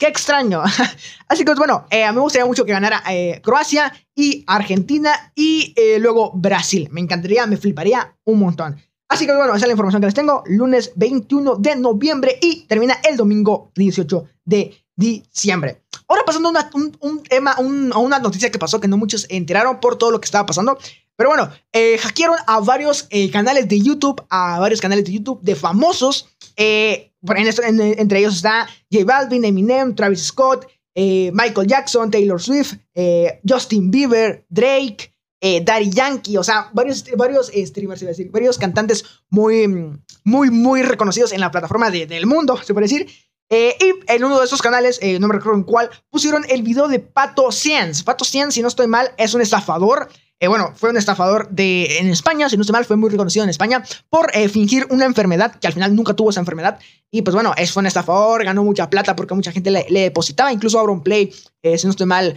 Qué 0.00 0.08
extraño. 0.08 0.64
Así 1.28 1.44
que, 1.44 1.44
pues, 1.44 1.58
bueno, 1.58 1.86
eh, 1.90 2.10
me 2.10 2.18
gustaría 2.18 2.44
mucho 2.44 2.64
que 2.64 2.72
ganara 2.72 3.04
eh, 3.08 3.40
Croacia 3.40 3.92
y 4.16 4.42
Argentina 4.48 5.12
y 5.36 5.72
eh, 5.76 6.00
luego 6.00 6.32
Brasil. 6.34 6.88
Me 6.90 7.00
encantaría, 7.00 7.46
me 7.46 7.58
fliparía 7.58 8.16
un 8.24 8.40
montón. 8.40 8.82
Así 9.08 9.26
que, 9.26 9.36
bueno, 9.36 9.54
esa 9.54 9.66
es 9.66 9.68
la 9.68 9.74
información 9.74 10.02
que 10.02 10.06
les 10.06 10.14
tengo. 10.14 10.42
Lunes 10.46 10.90
21 10.96 11.54
de 11.54 11.76
noviembre 11.76 12.36
y 12.40 12.66
termina 12.66 12.98
el 13.08 13.16
domingo 13.16 13.70
18 13.76 14.24
de 14.44 14.74
diciembre. 14.96 15.81
Ahora 16.12 16.26
pasando 16.26 16.50
a 16.50 16.70
un, 17.00 17.22
tema, 17.22 17.56
una 17.58 18.18
noticia 18.18 18.50
que 18.50 18.58
pasó 18.58 18.78
que 18.78 18.86
no 18.86 18.98
muchos 18.98 19.26
enteraron 19.30 19.80
por 19.80 19.96
todo 19.96 20.10
lo 20.10 20.20
que 20.20 20.26
estaba 20.26 20.44
pasando. 20.44 20.76
Pero 21.16 21.30
bueno, 21.30 21.50
hackearon 22.00 22.36
a 22.46 22.60
varios 22.60 23.08
canales 23.32 23.66
de 23.66 23.80
YouTube, 23.80 24.22
a 24.28 24.60
varios 24.60 24.82
canales 24.82 25.06
de 25.06 25.12
YouTube 25.12 25.40
de 25.40 25.54
famosos. 25.54 26.28
Eh, 26.58 27.12
entre 27.22 28.18
ellos 28.18 28.34
está 28.34 28.68
J 28.92 29.06
Balvin, 29.06 29.46
Eminem, 29.46 29.94
Travis 29.94 30.24
Scott, 30.24 30.66
eh, 30.94 31.30
Michael 31.32 31.66
Jackson, 31.66 32.10
Taylor 32.10 32.40
Swift, 32.40 32.74
eh, 32.94 33.40
Justin 33.48 33.90
Bieber, 33.90 34.44
Drake, 34.50 35.14
eh, 35.40 35.62
Daddy 35.64 35.90
Yankee, 35.90 36.36
o 36.36 36.44
sea, 36.44 36.70
varios, 36.72 37.04
varios 37.16 37.50
streamers, 37.54 38.00
decir, 38.00 38.30
varios 38.30 38.58
cantantes 38.58 39.04
muy, 39.30 39.66
muy, 40.24 40.50
muy 40.50 40.82
reconocidos 40.82 41.32
en 41.32 41.40
la 41.40 41.50
plataforma 41.50 41.90
del 41.90 42.26
mundo, 42.26 42.58
se 42.62 42.74
puede 42.74 42.84
decir. 42.84 43.08
Y 43.52 44.12
en 44.12 44.24
uno 44.24 44.38
de 44.38 44.46
esos 44.46 44.62
canales, 44.62 44.98
no 45.20 45.28
me 45.28 45.34
recuerdo 45.34 45.58
en 45.58 45.64
cuál, 45.64 45.90
pusieron 46.10 46.44
el 46.48 46.62
video 46.62 46.88
de 46.88 47.00
Pato 47.00 47.52
Ciens. 47.52 48.02
Pato 48.02 48.24
Ciens, 48.24 48.54
si 48.54 48.62
no 48.62 48.68
estoy 48.68 48.86
mal, 48.86 49.12
es 49.18 49.34
un 49.34 49.42
estafador 49.42 50.08
eh, 50.42 50.48
bueno, 50.48 50.72
fue 50.74 50.90
un 50.90 50.96
estafador 50.96 51.48
de, 51.50 51.98
en 52.00 52.08
España, 52.08 52.48
si 52.48 52.56
no 52.56 52.62
estoy 52.62 52.72
mal, 52.72 52.84
fue 52.84 52.96
muy 52.96 53.10
reconocido 53.10 53.44
en 53.44 53.50
España 53.50 53.84
por 54.10 54.36
eh, 54.36 54.48
fingir 54.48 54.88
una 54.90 55.04
enfermedad, 55.04 55.54
que 55.54 55.68
al 55.68 55.72
final 55.72 55.94
nunca 55.94 56.14
tuvo 56.14 56.30
esa 56.30 56.40
enfermedad. 56.40 56.80
Y 57.12 57.22
pues 57.22 57.34
bueno, 57.34 57.52
es, 57.56 57.76
un 57.76 57.86
estafador, 57.86 58.42
ganó 58.42 58.64
mucha 58.64 58.90
plata 58.90 59.14
porque 59.14 59.34
mucha 59.34 59.52
gente 59.52 59.70
le, 59.70 59.84
depositaba, 59.88 60.52
incluso 60.52 60.82
Play, 61.04 61.32
eh, 61.62 61.78
si 61.78 61.86
no 61.86 61.92
estoy 61.92 62.06
mal, 62.06 62.36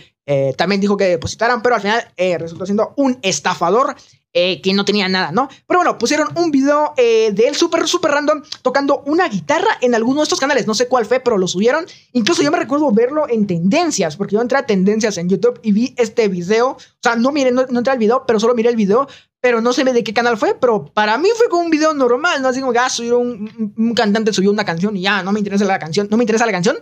también 0.58 0.82
dijo 0.82 0.98
que 0.98 1.06
depositaran, 1.06 1.62
pero 1.62 1.76
al 1.76 1.82
final 1.82 2.04
resultó 2.40 2.66
siendo 2.66 2.94
un 2.98 3.18
estafador 3.22 3.96
eh, 4.38 4.60
que 4.60 4.74
no 4.74 4.84
tenía 4.84 5.08
nada, 5.08 5.32
¿no? 5.32 5.48
Pero 5.66 5.80
bueno, 5.80 5.98
pusieron 5.98 6.28
un 6.36 6.52
video 6.52 6.94
eh, 6.98 7.32
de 7.32 7.48
él 7.48 7.56
súper, 7.56 7.88
súper 7.88 8.12
random 8.12 8.42
tocando 8.62 9.02
una 9.06 9.30
guitarra 9.30 9.78
en 9.80 9.96
alguno 9.96 10.20
de 10.20 10.24
estos 10.24 10.42
canales. 10.42 10.68
No 10.68 10.74
sé 10.74 10.90
cuál 10.90 11.06
fue, 11.06 11.22
pero 11.22 11.38
lo 11.38 11.48
subieron. 11.48 11.86
Incluso 12.12 12.44
yo 12.44 12.52
me 12.52 12.58
recuerdo 12.58 12.92
verlo 12.92 13.30
en 13.30 13.48
tendencias, 13.48 14.18
porque 14.18 14.36
yo 14.36 14.42
entré 14.42 14.58
a 14.58 14.66
tendencias 14.66 15.18
en 15.18 15.30
YouTube 15.30 15.58
y 15.64 15.72
vi 15.72 15.94
este 15.96 16.28
video. 16.28 16.72
O 16.72 16.78
sea, 17.02 17.16
no 17.16 17.32
miré, 17.32 17.54
no, 17.54 17.62
entré 17.62 17.94
al 17.94 17.98
video, 17.98 18.26
pero 18.28 18.38
solo 18.38 18.56
miré 18.56 18.68
el 18.68 18.76
video. 18.76 19.08
Pero 19.46 19.62
no 19.62 19.74
sé 19.74 19.84
de 19.84 20.04
qué 20.04 20.12
canal 20.12 20.38
fue, 20.38 20.56
pero 20.60 20.86
para 20.86 21.20
mí 21.20 21.30
fue 21.38 21.50
como 21.50 21.62
un 21.62 21.70
video 21.70 21.94
normal, 21.94 22.42
¿no? 22.42 22.48
Así 22.48 22.62
como 22.62 22.74
que, 22.74 22.80
ah, 22.80 22.90
subió 22.90 23.20
un, 23.20 23.94
cantante 23.96 24.34
subió 24.34 24.50
una 24.50 24.66
canción 24.66 24.98
y 24.98 25.02
ya, 25.02 25.22
no 25.22 25.32
me 25.32 25.40
interesa 25.40 25.66
la 25.66 25.78
canción, 25.78 26.08
no 26.10 26.18
me 26.18 26.24
interesa 26.24 26.48
la 26.48 26.52
canción. 26.52 26.78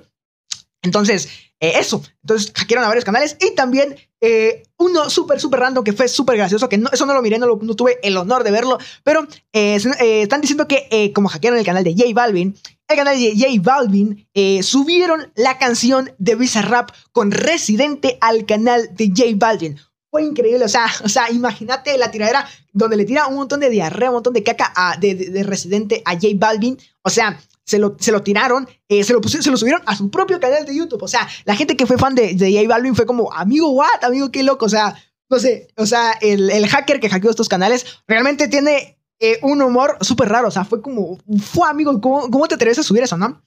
Entonces, 0.81 1.27
eh, 1.59 1.73
eso. 1.75 2.01
Entonces, 2.21 2.53
hackearon 2.55 2.85
a 2.85 2.87
varios 2.87 3.03
canales 3.03 3.35
y 3.41 3.53
también 3.53 3.97
eh, 4.21 4.63
uno 4.77 5.09
súper, 5.09 5.41
súper 5.41 5.59
random 5.59 5.83
que 5.83 5.91
fue 5.91 6.07
súper 6.07 6.37
gracioso, 6.37 6.69
que 6.69 6.77
no, 6.77 6.89
eso 6.93 7.05
no 7.05 7.13
lo 7.13 7.21
miré, 7.21 7.37
no, 7.37 7.47
no, 7.47 7.75
tuve 7.75 7.99
el 8.01 8.15
honor 8.15 8.45
de 8.45 8.51
verlo, 8.51 8.77
pero 9.03 9.27
eh, 9.51 9.75
están 10.21 10.39
diciendo 10.39 10.65
que 10.65 11.11
como 11.13 11.27
hackearon 11.27 11.59
el 11.59 11.65
canal 11.65 11.83
de 11.83 11.91
J 11.91 12.11
Balvin, 12.13 12.55
el 12.87 12.95
canal 12.95 13.19
de 13.19 13.33
J 13.37 13.61
Balvin 13.61 14.25
subieron 14.63 15.33
la 15.35 15.57
canción 15.57 16.13
de 16.17 16.37
Rap 16.61 16.91
con 17.11 17.31
Residente 17.31 18.17
al 18.21 18.45
canal 18.45 18.89
de 18.95 19.09
J 19.09 19.31
Balvin. 19.35 19.81
Fue 20.13 20.21
increíble, 20.21 20.63
o 20.63 20.69
sea, 20.69 20.85
o 21.03 21.09
sea, 21.09 21.31
imagínate 21.31 21.97
la 21.97 22.11
tiradera 22.11 22.47
donde 22.71 22.97
le 22.97 23.05
tira 23.05 23.25
un 23.25 23.33
montón 23.33 23.59
de 23.59 23.71
diarrea, 23.71 24.11
un 24.11 24.17
montón 24.17 24.33
de 24.33 24.43
caca 24.43 24.71
a, 24.75 24.95
de, 24.95 25.15
de 25.15 25.41
Residente 25.41 26.03
a 26.05 26.13
J 26.13 26.27
Balvin. 26.35 26.77
O 27.01 27.09
sea, 27.09 27.41
se 27.65 27.79
lo, 27.79 27.95
se 27.99 28.11
lo 28.11 28.21
tiraron, 28.21 28.69
eh, 28.89 29.03
se, 29.03 29.11
lo 29.11 29.23
se 29.23 29.49
lo 29.49 29.57
subieron 29.57 29.81
a 29.87 29.95
su 29.95 30.11
propio 30.11 30.39
canal 30.39 30.67
de 30.67 30.75
YouTube. 30.75 31.01
O 31.01 31.07
sea, 31.07 31.27
la 31.45 31.55
gente 31.55 31.75
que 31.75 31.87
fue 31.87 31.97
fan 31.97 32.13
de, 32.13 32.35
de 32.35 32.53
J 32.53 32.67
Balvin 32.67 32.95
fue 32.95 33.07
como, 33.07 33.33
amigo, 33.33 33.71
what, 33.71 34.03
amigo, 34.03 34.29
qué 34.29 34.43
loco. 34.43 34.67
O 34.67 34.69
sea, 34.69 34.95
no 35.31 35.39
sé, 35.39 35.69
o 35.77 35.87
sea, 35.87 36.11
el, 36.21 36.51
el 36.51 36.67
hacker 36.67 36.99
que 36.99 37.09
hackeó 37.09 37.31
estos 37.31 37.49
canales 37.49 37.83
realmente 38.07 38.47
tiene 38.47 38.99
eh, 39.19 39.39
un 39.41 39.63
humor 39.63 39.97
súper 40.01 40.29
raro. 40.29 40.49
O 40.49 40.51
sea, 40.51 40.63
fue 40.63 40.79
como, 40.79 41.17
fue 41.41 41.67
amigo, 41.67 41.99
¿cómo, 41.99 42.29
¿cómo, 42.29 42.47
te 42.47 42.53
atreves 42.53 42.77
a 42.77 42.83
subir 42.83 43.01
eso, 43.01 43.17
no? 43.17 43.41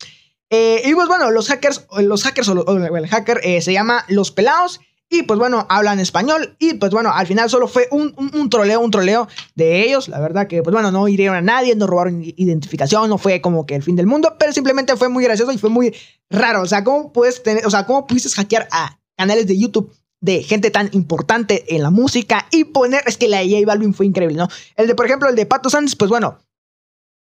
Eh, 0.51 0.83
y 0.85 0.95
pues 0.97 1.07
bueno, 1.07 1.31
los 1.31 1.47
hackers, 1.47 1.87
los 1.99 2.25
hackers 2.25 2.49
o, 2.49 2.77
el 2.77 3.07
hacker 3.07 3.62
se 3.62 3.73
llama 3.73 4.05
Los 4.09 4.33
Pelados 4.33 4.81
y 5.09 5.23
pues 5.23 5.38
bueno, 5.38 5.66
hablan 5.69 6.01
español. 6.01 6.57
Y 6.59 6.75
pues 6.75 6.90
bueno, 6.92 7.11
al 7.12 7.27
final 7.27 7.49
solo 7.49 7.69
fue 7.69 7.88
un, 7.90 8.14
un, 8.16 8.51
troleo, 8.51 8.81
un 8.81 8.90
troleo 8.90 9.29
de 9.55 9.85
ellos. 9.85 10.09
La 10.09 10.19
verdad 10.19 10.49
que 10.49 10.62
pues 10.62 10.73
bueno, 10.73 10.90
no 10.90 11.07
hirieron 11.07 11.37
a 11.37 11.40
nadie, 11.40 11.77
no 11.77 11.87
robaron 11.87 12.23
identificación, 12.25 13.09
no 13.09 13.19
fue 13.19 13.40
como 13.40 13.66
que 13.66 13.77
el 13.77 13.83
fin 13.83 13.97
del 13.97 14.07
mundo. 14.07 14.35
Pero 14.38 14.53
simplemente 14.53 14.97
fue 14.97 15.09
muy 15.09 15.23
gracioso 15.23 15.53
y 15.53 15.59
fue 15.59 15.71
muy 15.71 15.95
raro. 16.29 16.62
O 16.62 16.66
sea, 16.66 16.83
¿cómo 16.83 17.12
puedes 17.12 17.42
tener, 17.42 17.66
o 17.66 17.71
sea, 17.71 17.87
cómo 17.87 18.07
pudiste 18.07 18.31
hackear 18.31 18.69
a 18.73 18.99
canales 19.16 19.47
de 19.47 19.59
YouTube 19.59 19.92
de 20.21 20.42
gente 20.42 20.71
tan 20.71 20.88
importante 20.92 21.77
en 21.77 21.83
la 21.83 21.90
música 21.90 22.49
y 22.51 22.64
poner, 22.64 23.03
es 23.07 23.16
que 23.16 23.29
la 23.29 23.40
de 23.40 23.51
J 23.51 23.66
Balvin 23.66 23.95
fue 23.95 24.07
increíble, 24.07 24.37
¿no? 24.37 24.49
El 24.75 24.88
de, 24.88 24.95
por 24.95 25.07
ejemplo, 25.07 25.29
el 25.29 25.37
de 25.37 25.47
Pato 25.47 25.71
Sanz, 25.71 25.95
pues 25.95 26.11
bueno, 26.11 26.38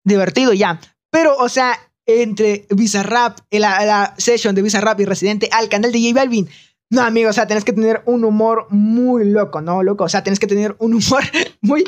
divertido 0.05 0.53
ya. 0.53 0.81
Pero, 1.11 1.37
o 1.37 1.49
sea, 1.49 1.77
entre 2.07 2.67
Bizarrap, 2.71 3.39
la, 3.51 3.85
la 3.85 4.15
session 4.19 4.55
de 4.55 4.63
Bizarrap 4.63 5.01
y 5.01 5.05
Residente 5.05 5.49
al 5.53 5.69
canal 5.69 5.91
de 5.91 6.01
J 6.01 6.15
Balvin 6.15 6.49
no, 6.93 7.01
amigo, 7.01 7.31
o 7.31 7.33
sea, 7.33 7.47
tenés 7.47 7.65
que 7.65 7.73
tener 7.73 8.03
un 8.05 8.23
humor 8.23 8.67
muy 8.69 9.25
loco, 9.25 9.63
¿no? 9.63 9.83
Loco, 9.83 10.05
o 10.05 10.09
sea, 10.11 10.23
tenés 10.23 10.39
que 10.39 10.47
tener 10.47 10.77
un 10.79 10.93
humor 10.93 11.23
muy, 11.63 11.85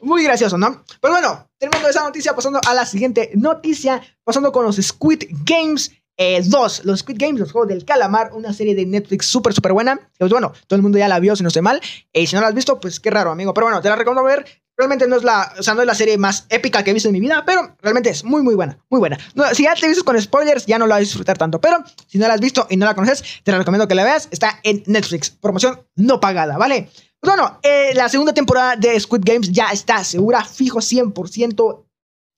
muy 0.00 0.22
gracioso, 0.22 0.56
¿no? 0.56 0.84
Pero 1.00 1.14
bueno, 1.14 1.48
terminando 1.58 1.88
esa 1.88 2.04
noticia, 2.04 2.32
pasando 2.32 2.60
a 2.64 2.72
la 2.72 2.86
siguiente 2.86 3.32
noticia, 3.34 4.00
pasando 4.22 4.52
con 4.52 4.64
los 4.64 4.76
Squid 4.76 5.24
Games 5.44 5.90
2, 6.16 6.78
eh, 6.78 6.82
los 6.84 7.00
Squid 7.00 7.16
Games, 7.18 7.40
los 7.40 7.50
juegos 7.50 7.68
del 7.68 7.84
calamar, 7.84 8.30
una 8.34 8.52
serie 8.52 8.76
de 8.76 8.86
Netflix 8.86 9.26
súper, 9.26 9.52
súper 9.52 9.72
buena. 9.72 9.98
Pues 10.16 10.30
bueno, 10.30 10.52
todo 10.68 10.76
el 10.76 10.82
mundo 10.82 10.96
ya 10.96 11.08
la 11.08 11.18
vio, 11.18 11.34
si 11.34 11.42
no 11.42 11.48
estoy 11.48 11.62
mal. 11.62 11.80
Y 12.12 12.28
si 12.28 12.36
no 12.36 12.40
la 12.40 12.46
has 12.46 12.54
visto, 12.54 12.78
pues 12.78 13.00
qué 13.00 13.10
raro, 13.10 13.32
amigo. 13.32 13.52
Pero 13.52 13.66
bueno, 13.66 13.82
te 13.82 13.88
la 13.88 13.96
recomiendo 13.96 14.22
ver. 14.22 14.46
Realmente 14.76 15.08
no 15.08 15.16
es 15.16 15.24
la, 15.24 15.54
o 15.58 15.62
sea, 15.62 15.74
no 15.74 15.80
es 15.80 15.86
la 15.86 15.94
serie 15.94 16.18
más 16.18 16.46
épica 16.50 16.84
que 16.84 16.90
he 16.90 16.94
visto 16.94 17.08
en 17.08 17.14
mi 17.14 17.20
vida, 17.20 17.44
pero 17.46 17.76
realmente 17.80 18.10
es 18.10 18.24
muy, 18.24 18.42
muy 18.42 18.54
buena, 18.54 18.78
muy 18.90 18.98
buena. 18.98 19.18
si 19.54 19.62
ya 19.62 19.74
te 19.74 19.88
viste 19.88 20.04
con 20.04 20.20
spoilers, 20.20 20.66
ya 20.66 20.78
no 20.78 20.86
la 20.86 20.96
vas 20.96 20.98
a 20.98 21.00
disfrutar 21.00 21.38
tanto, 21.38 21.60
pero 21.60 21.82
si 22.06 22.18
no 22.18 22.28
la 22.28 22.34
has 22.34 22.40
visto 22.40 22.66
y 22.68 22.76
no 22.76 22.84
la 22.84 22.94
conoces, 22.94 23.24
te 23.42 23.56
recomiendo 23.56 23.88
que 23.88 23.94
la 23.94 24.04
veas. 24.04 24.28
Está 24.30 24.60
en 24.62 24.82
Netflix, 24.86 25.30
promoción 25.30 25.80
no 25.94 26.20
pagada, 26.20 26.58
¿vale? 26.58 26.90
Pues 27.20 27.34
bueno, 27.34 27.58
eh, 27.62 27.92
la 27.94 28.08
segunda 28.08 28.34
temporada 28.34 28.76
de 28.76 29.00
Squid 29.00 29.22
Games 29.24 29.50
ya 29.50 29.70
está 29.70 30.04
segura, 30.04 30.44
fijo 30.44 30.80
100%. 30.80 31.82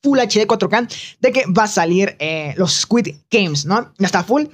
Full 0.01 0.19
HD 0.21 0.47
4K 0.47 1.17
de 1.19 1.33
que 1.33 1.45
va 1.47 1.65
a 1.65 1.69
salir 1.69 2.15
eh, 2.21 2.55
los 2.57 2.73
Squid 2.73 3.17
Games, 3.29 3.67
¿no? 3.67 3.93
Ya 3.99 4.07
está 4.07 4.23
full. 4.23 4.45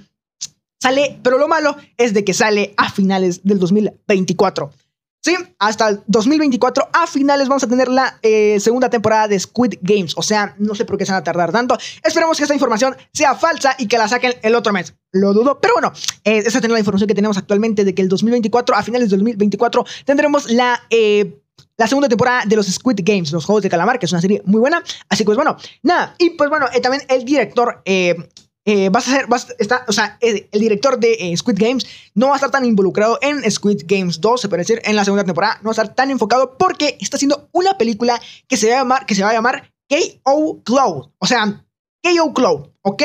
Sale, 0.81 1.21
pero 1.23 1.37
lo 1.37 1.49
malo 1.49 1.77
es 1.99 2.15
de 2.15 2.25
que 2.25 2.33
sale 2.33 2.73
a 2.79 2.91
finales 2.91 3.45
del 3.45 3.59
2024. 3.59 4.73
Sí, 5.25 5.35
hasta 5.59 5.89
el 5.89 6.03
2024 6.07 6.91
a 6.93 7.07
finales 7.07 7.49
vamos 7.49 7.65
a 7.65 7.67
tener 7.67 7.89
la 7.89 8.19
eh, 8.21 8.61
segunda 8.61 8.91
temporada 8.91 9.27
de 9.27 9.41
Squid 9.41 9.77
Games. 9.81 10.13
O 10.19 10.23
sea, 10.23 10.55
no 10.59 10.75
sé 10.75 10.85
por 10.85 10.99
qué 10.99 11.07
se 11.07 11.13
van 11.13 11.23
a 11.23 11.25
tardar 11.25 11.51
tanto. 11.51 11.79
Esperemos 12.03 12.37
que 12.37 12.43
esta 12.43 12.53
información 12.53 12.95
sea 13.11 13.35
falsa 13.35 13.75
y 13.79 13.89
que 13.89 13.97
la 13.97 14.07
saquen 14.07 14.35
el 14.43 14.55
otro 14.55 14.75
mes. 14.75 14.93
Lo 15.13 15.33
dudo, 15.33 15.61
pero 15.63 15.73
bueno, 15.73 15.95
eh, 16.25 16.43
esa 16.45 16.59
es 16.59 16.69
la 16.69 16.79
información 16.79 17.09
que 17.09 17.15
tenemos 17.15 17.39
actualmente 17.39 17.87
de 17.87 17.95
que 17.95 18.03
el 18.03 18.11
2024, 18.11 18.77
a 18.77 18.83
finales 18.83 19.09
del 19.09 19.21
2024, 19.21 19.87
tendremos 20.05 20.51
la... 20.51 20.83
Eh, 20.91 21.41
la 21.77 21.89
segunda 21.89 22.09
temporada 22.09 22.43
de 22.47 22.55
los 22.55 22.67
Squid 22.67 23.01
Games, 23.03 23.33
los 23.33 23.47
Juegos 23.47 23.63
de 23.63 23.71
Calamar, 23.71 23.99
que 23.99 24.07
es 24.07 24.13
una 24.13 24.21
serie 24.21 24.43
muy 24.45 24.61
buena. 24.61 24.83
Así 25.09 25.23
que, 25.23 25.27
pues 25.27 25.37
bueno, 25.37 25.57
nada. 25.83 26.15
Y 26.19 26.31
pues 26.31 26.51
bueno, 26.51 26.67
también 26.83 27.03
el 27.09 27.25
director 27.25 27.83
vas 28.91 29.09
a 29.09 29.11
ser, 29.11 29.27
vas, 29.27 29.55
está, 29.59 29.85
o 29.89 29.93
sea, 29.93 30.17
el, 30.21 30.49
director 30.53 30.99
de 30.99 31.13
eh, 31.13 31.37
Squid 31.37 31.59
Games 31.59 31.87
no 32.15 32.29
va 32.29 32.33
a 32.33 32.37
estar 32.37 32.51
tan 32.51 32.65
involucrado 32.65 33.19
en 33.21 33.49
Squid 33.51 33.83
Games 33.87 34.21
2, 34.21 34.41
se 34.41 34.49
puede 34.49 34.63
decir, 34.63 34.81
en 34.85 34.97
la 34.97 35.05
segunda 35.05 35.25
temporada, 35.25 35.59
no 35.63 35.65
va 35.65 35.71
a 35.71 35.73
estar 35.73 35.95
tan 35.95 36.11
enfocado 36.11 36.57
porque 36.57 36.97
está 37.01 37.17
haciendo 37.17 37.49
una 37.53 37.77
película 37.77 38.21
que 38.49 38.57
se 38.57 38.71
va 38.71 38.77
a 38.77 38.79
llamar, 38.79 39.07
que 39.07 39.15
se 39.15 39.23
va 39.23 39.31
a 39.31 39.35
llamar 39.35 39.71
K.O. 39.89 40.63
Cloud, 40.63 41.11
o 41.19 41.27
sea, 41.27 41.65
K.O. 42.03 42.33
Cloud, 42.33 42.69
¿ok? 42.83 43.03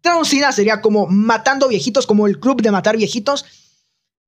Traducida 0.00 0.52
sería 0.52 0.80
como 0.80 1.06
matando 1.06 1.68
viejitos, 1.68 2.06
como 2.06 2.26
el 2.26 2.38
club 2.38 2.62
de 2.62 2.70
matar 2.70 2.96
viejitos. 2.96 3.44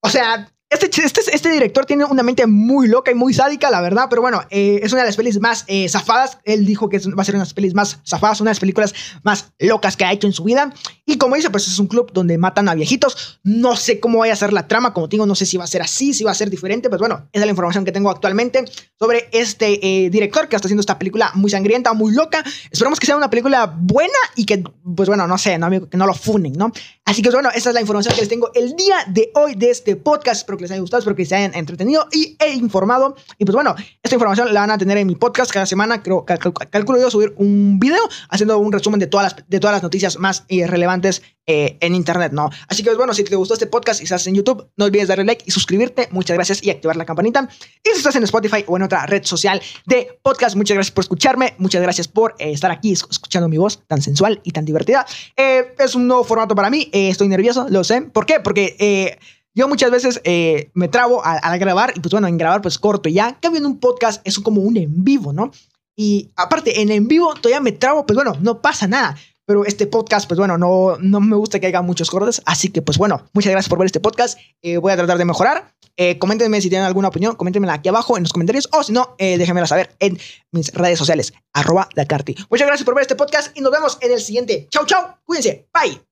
O 0.00 0.09
sea, 0.09 0.50
Este, 0.70 1.02
este, 1.02 1.22
este, 1.33 1.50
director 1.50 1.87
tiene 1.87 2.04
una 2.04 2.22
mente 2.22 2.46
muy 2.46 2.88
loca 2.88 3.11
y 3.11 3.14
muy 3.14 3.33
sádica, 3.33 3.70
la 3.70 3.81
verdad, 3.81 4.09
pero 4.11 4.20
bueno, 4.20 4.42
eh, 4.50 4.81
es 4.83 4.92
una 4.92 5.00
de 5.00 5.09
las 5.09 5.16
pelis 5.16 5.40
más 5.40 5.64
eh, 5.66 5.88
zafadas. 5.88 6.37
Él 6.44 6.66
dijo 6.66 6.90
que 6.90 6.98
va 6.98 7.22
a 7.22 7.24
ser 7.24 7.37
una 7.37 7.44
de 7.44 7.46
las 7.46 7.54
pelis 7.54 7.72
más 7.72 8.00
zafadas, 8.07 8.42
una 8.42 8.50
de 8.50 8.52
las 8.52 8.61
películas 8.61 8.94
más 9.22 9.52
locas 9.59 9.96
que 9.96 10.04
ha 10.04 10.12
hecho 10.12 10.26
en 10.26 10.35
su 10.35 10.44
vida. 10.44 10.70
Y 11.07 11.16
como 11.16 11.37
dice, 11.37 11.48
pues 11.48 11.66
es 11.68 11.78
un 11.78 11.87
club 11.87 12.12
donde 12.12 12.37
matan 12.37 12.68
a 12.68 12.74
viejitos. 12.74 13.40
No 13.44 13.76
sé 13.76 13.98
cómo 13.98 14.18
vaya 14.18 14.35
a 14.35 14.37
ser 14.37 14.52
la 14.52 14.68
trama, 14.68 14.92
como 14.92 15.09
digo, 15.09 15.24
no 15.24 15.35
sé 15.35 15.46
si 15.46 15.57
va 15.57 15.64
a 15.64 15.68
ser 15.68 15.81
así, 15.81 16.12
si 16.12 16.22
va 16.22 16.33
a 16.33 16.35
ser 16.35 16.50
diferente, 16.50 16.90
pues 16.90 16.98
bueno, 16.98 17.26
esa 17.33 17.44
es 17.44 17.46
la 17.46 17.50
información 17.50 17.87
que 17.87 17.92
tengo 17.92 18.11
actualmente 18.11 18.66
sobre 18.98 19.31
este 19.33 20.04
eh, 20.04 20.11
director 20.11 20.48
que 20.48 20.57
está 20.57 20.66
haciendo 20.66 20.83
esta 20.83 20.98
película 20.98 21.31
muy 21.33 21.50
sangrienta, 21.50 21.94
muy 21.94 22.12
loca. 22.12 22.44
Esperamos 22.70 23.00
que 23.00 23.07
sea 23.07 23.16
una 23.16 23.31
película 23.31 23.74
buena 23.74 24.18
y 24.37 24.44
que, 24.44 24.62
pues 24.94 25.09
bueno, 25.09 25.26
no 25.26 25.38
sé, 25.38 25.57
no, 25.57 25.70
que 25.88 25.96
no 25.96 26.07
lo 26.07 26.12
funen, 26.12 26.52
¿no? 26.52 26.72
Así 27.08 27.22
que, 27.22 27.30
bueno, 27.30 27.48
esa 27.54 27.70
es 27.70 27.74
la 27.74 27.80
información 27.80 28.14
que 28.14 28.20
les 28.20 28.28
tengo 28.28 28.50
el 28.52 28.76
día 28.76 28.96
de 29.08 29.30
hoy 29.34 29.54
de 29.54 29.70
este 29.70 29.96
podcast. 29.96 30.42
Espero 30.42 30.58
que 30.58 30.64
les 30.64 30.72
haya 30.72 30.82
gustado, 30.82 30.98
espero 30.98 31.16
que 31.16 31.24
se 31.24 31.34
hayan 31.36 31.54
entretenido 31.54 32.06
y 32.12 32.36
he 32.38 32.50
informado. 32.52 33.16
Y 33.38 33.46
pues 33.46 33.54
bueno, 33.54 33.74
esta 34.02 34.14
información 34.14 34.52
la 34.52 34.60
van 34.60 34.72
a 34.72 34.76
tener 34.76 34.98
en 34.98 35.06
mi 35.06 35.14
podcast 35.14 35.50
cada 35.50 35.64
semana. 35.64 36.02
Creo, 36.02 36.26
calculo 36.26 37.00
yo 37.00 37.10
subir 37.10 37.32
un 37.38 37.78
video 37.80 38.02
haciendo 38.28 38.58
un 38.58 38.70
resumen 38.70 39.00
de 39.00 39.06
todas 39.06 39.32
las, 39.32 39.48
de 39.48 39.58
todas 39.58 39.76
las 39.76 39.82
noticias 39.82 40.18
más 40.18 40.44
eh, 40.48 40.66
relevantes 40.66 41.22
eh, 41.46 41.78
en 41.80 41.94
internet, 41.94 42.32
¿no? 42.32 42.50
Así 42.68 42.82
que 42.82 42.90
pues 42.90 42.98
bueno, 42.98 43.14
si 43.14 43.24
te 43.24 43.34
gustó 43.36 43.54
este 43.54 43.66
podcast 43.66 44.02
y 44.02 44.04
estás 44.04 44.26
en 44.26 44.34
YouTube, 44.34 44.68
no 44.76 44.84
olvides 44.84 45.08
darle 45.08 45.24
like 45.24 45.44
y 45.46 45.50
suscribirte. 45.50 46.08
Muchas 46.10 46.34
gracias 46.34 46.62
y 46.62 46.68
activar 46.68 46.96
la 46.96 47.06
campanita. 47.06 47.48
Y 47.82 47.88
si 47.88 47.96
estás 47.96 48.16
en 48.16 48.24
Spotify 48.24 48.66
o 48.66 48.76
en 48.76 48.82
otra 48.82 49.06
red 49.06 49.24
social 49.24 49.62
de 49.86 50.20
podcast, 50.20 50.56
muchas 50.56 50.74
gracias 50.74 50.92
por 50.92 51.04
escucharme. 51.04 51.54
Muchas 51.56 51.80
gracias 51.80 52.06
por 52.06 52.34
eh, 52.38 52.52
estar 52.52 52.70
aquí 52.70 52.92
escuchando 52.92 53.48
mi 53.48 53.56
voz 53.56 53.80
tan 53.86 54.02
sensual 54.02 54.42
y 54.44 54.50
tan 54.50 54.66
divertida. 54.66 55.06
es 55.36 55.94
un 55.94 56.06
nuevo 56.06 56.22
formato 56.22 56.54
para 56.54 56.68
mí. 56.68 56.90
Estoy 57.06 57.28
nervioso, 57.28 57.66
lo 57.68 57.84
sé. 57.84 58.02
¿Por 58.02 58.26
qué? 58.26 58.40
Porque 58.40 59.18
yo 59.58 59.66
muchas 59.66 59.90
veces 59.90 60.20
eh, 60.22 60.70
me 60.74 60.87
trabo 60.87 61.20
al, 61.24 61.58
grabar 61.58 61.92
y 61.96 61.98
pues 61.98 62.12
bueno, 62.12 62.28
en 62.28 62.38
grabar 62.38 62.62
pues 62.62 62.78
corto 62.78 63.08
y 63.08 63.14
ya. 63.14 63.38
Cambio 63.40 63.58
en 63.58 63.66
un 63.66 63.80
podcast 63.80 64.20
es 64.24 64.38
como 64.38 64.61
un 64.61 64.76
en 64.76 65.02
vivo, 65.02 65.32
¿no? 65.32 65.50
Y 65.96 66.30
aparte, 66.37 66.80
en 66.80 66.92
en 66.92 67.08
vivo 67.08 67.34
todavía 67.34 67.58
me 67.58 67.72
trabo, 67.72 68.06
pues 68.06 68.14
bueno, 68.14 68.34
no 68.40 68.62
pasa 68.62 68.87
nada. 68.87 69.16
Pero 69.46 69.64
este 69.64 69.88
podcast, 69.88 70.28
pues 70.28 70.38
bueno, 70.38 70.58
no, 70.58 70.96
no 71.00 71.20
me 71.20 71.34
gusta 71.34 71.58
que 71.58 71.66
haya 71.66 71.82
muchos 71.82 72.08
cortes. 72.08 72.40
Así 72.46 72.68
que 72.68 72.82
pues 72.82 72.98
bueno, 72.98 73.24
muchas 73.32 73.50
gracias 73.50 73.68
por 73.68 73.78
ver 73.78 73.87
este 73.87 73.98
podcast. 73.98 74.38
Eh, 74.62 74.76
voy 74.76 74.92
a 74.92 74.96
tratar 74.96 75.18
de 75.18 75.24
mejorar. 75.24 75.74
Eh, 75.96 76.20
coméntenme 76.20 76.61
si 76.61 76.68
tienen 76.68 76.87
alguna 76.87 77.08
opinión, 77.08 77.34
coméntenmela 77.34 77.72
aquí 77.72 77.88
abajo 77.88 78.16
en 78.16 78.22
los 78.22 78.32
comentarios. 78.32 78.68
O 78.70 78.84
si 78.84 78.92
no, 78.92 79.16
eh, 79.18 79.38
déjenmela 79.38 79.66
saber 79.66 79.90
en 79.98 80.20
mis 80.52 80.72
redes 80.72 81.00
sociales, 81.00 81.32
arroba 81.52 81.88
Dakarty. 81.96 82.37
Muchas 82.48 82.68
gracias 82.68 82.84
por 82.84 82.94
ver 82.94 83.02
este 83.02 83.16
podcast 83.16 83.58
y 83.58 83.61
nos 83.61 83.72
vemos 83.72 83.98
en 84.02 84.12
el 84.12 84.20
siguiente. 84.20 84.68
Chau, 84.70 84.87
chau. 84.87 85.16
Cuídense. 85.24 85.66
Bye. 85.74 86.07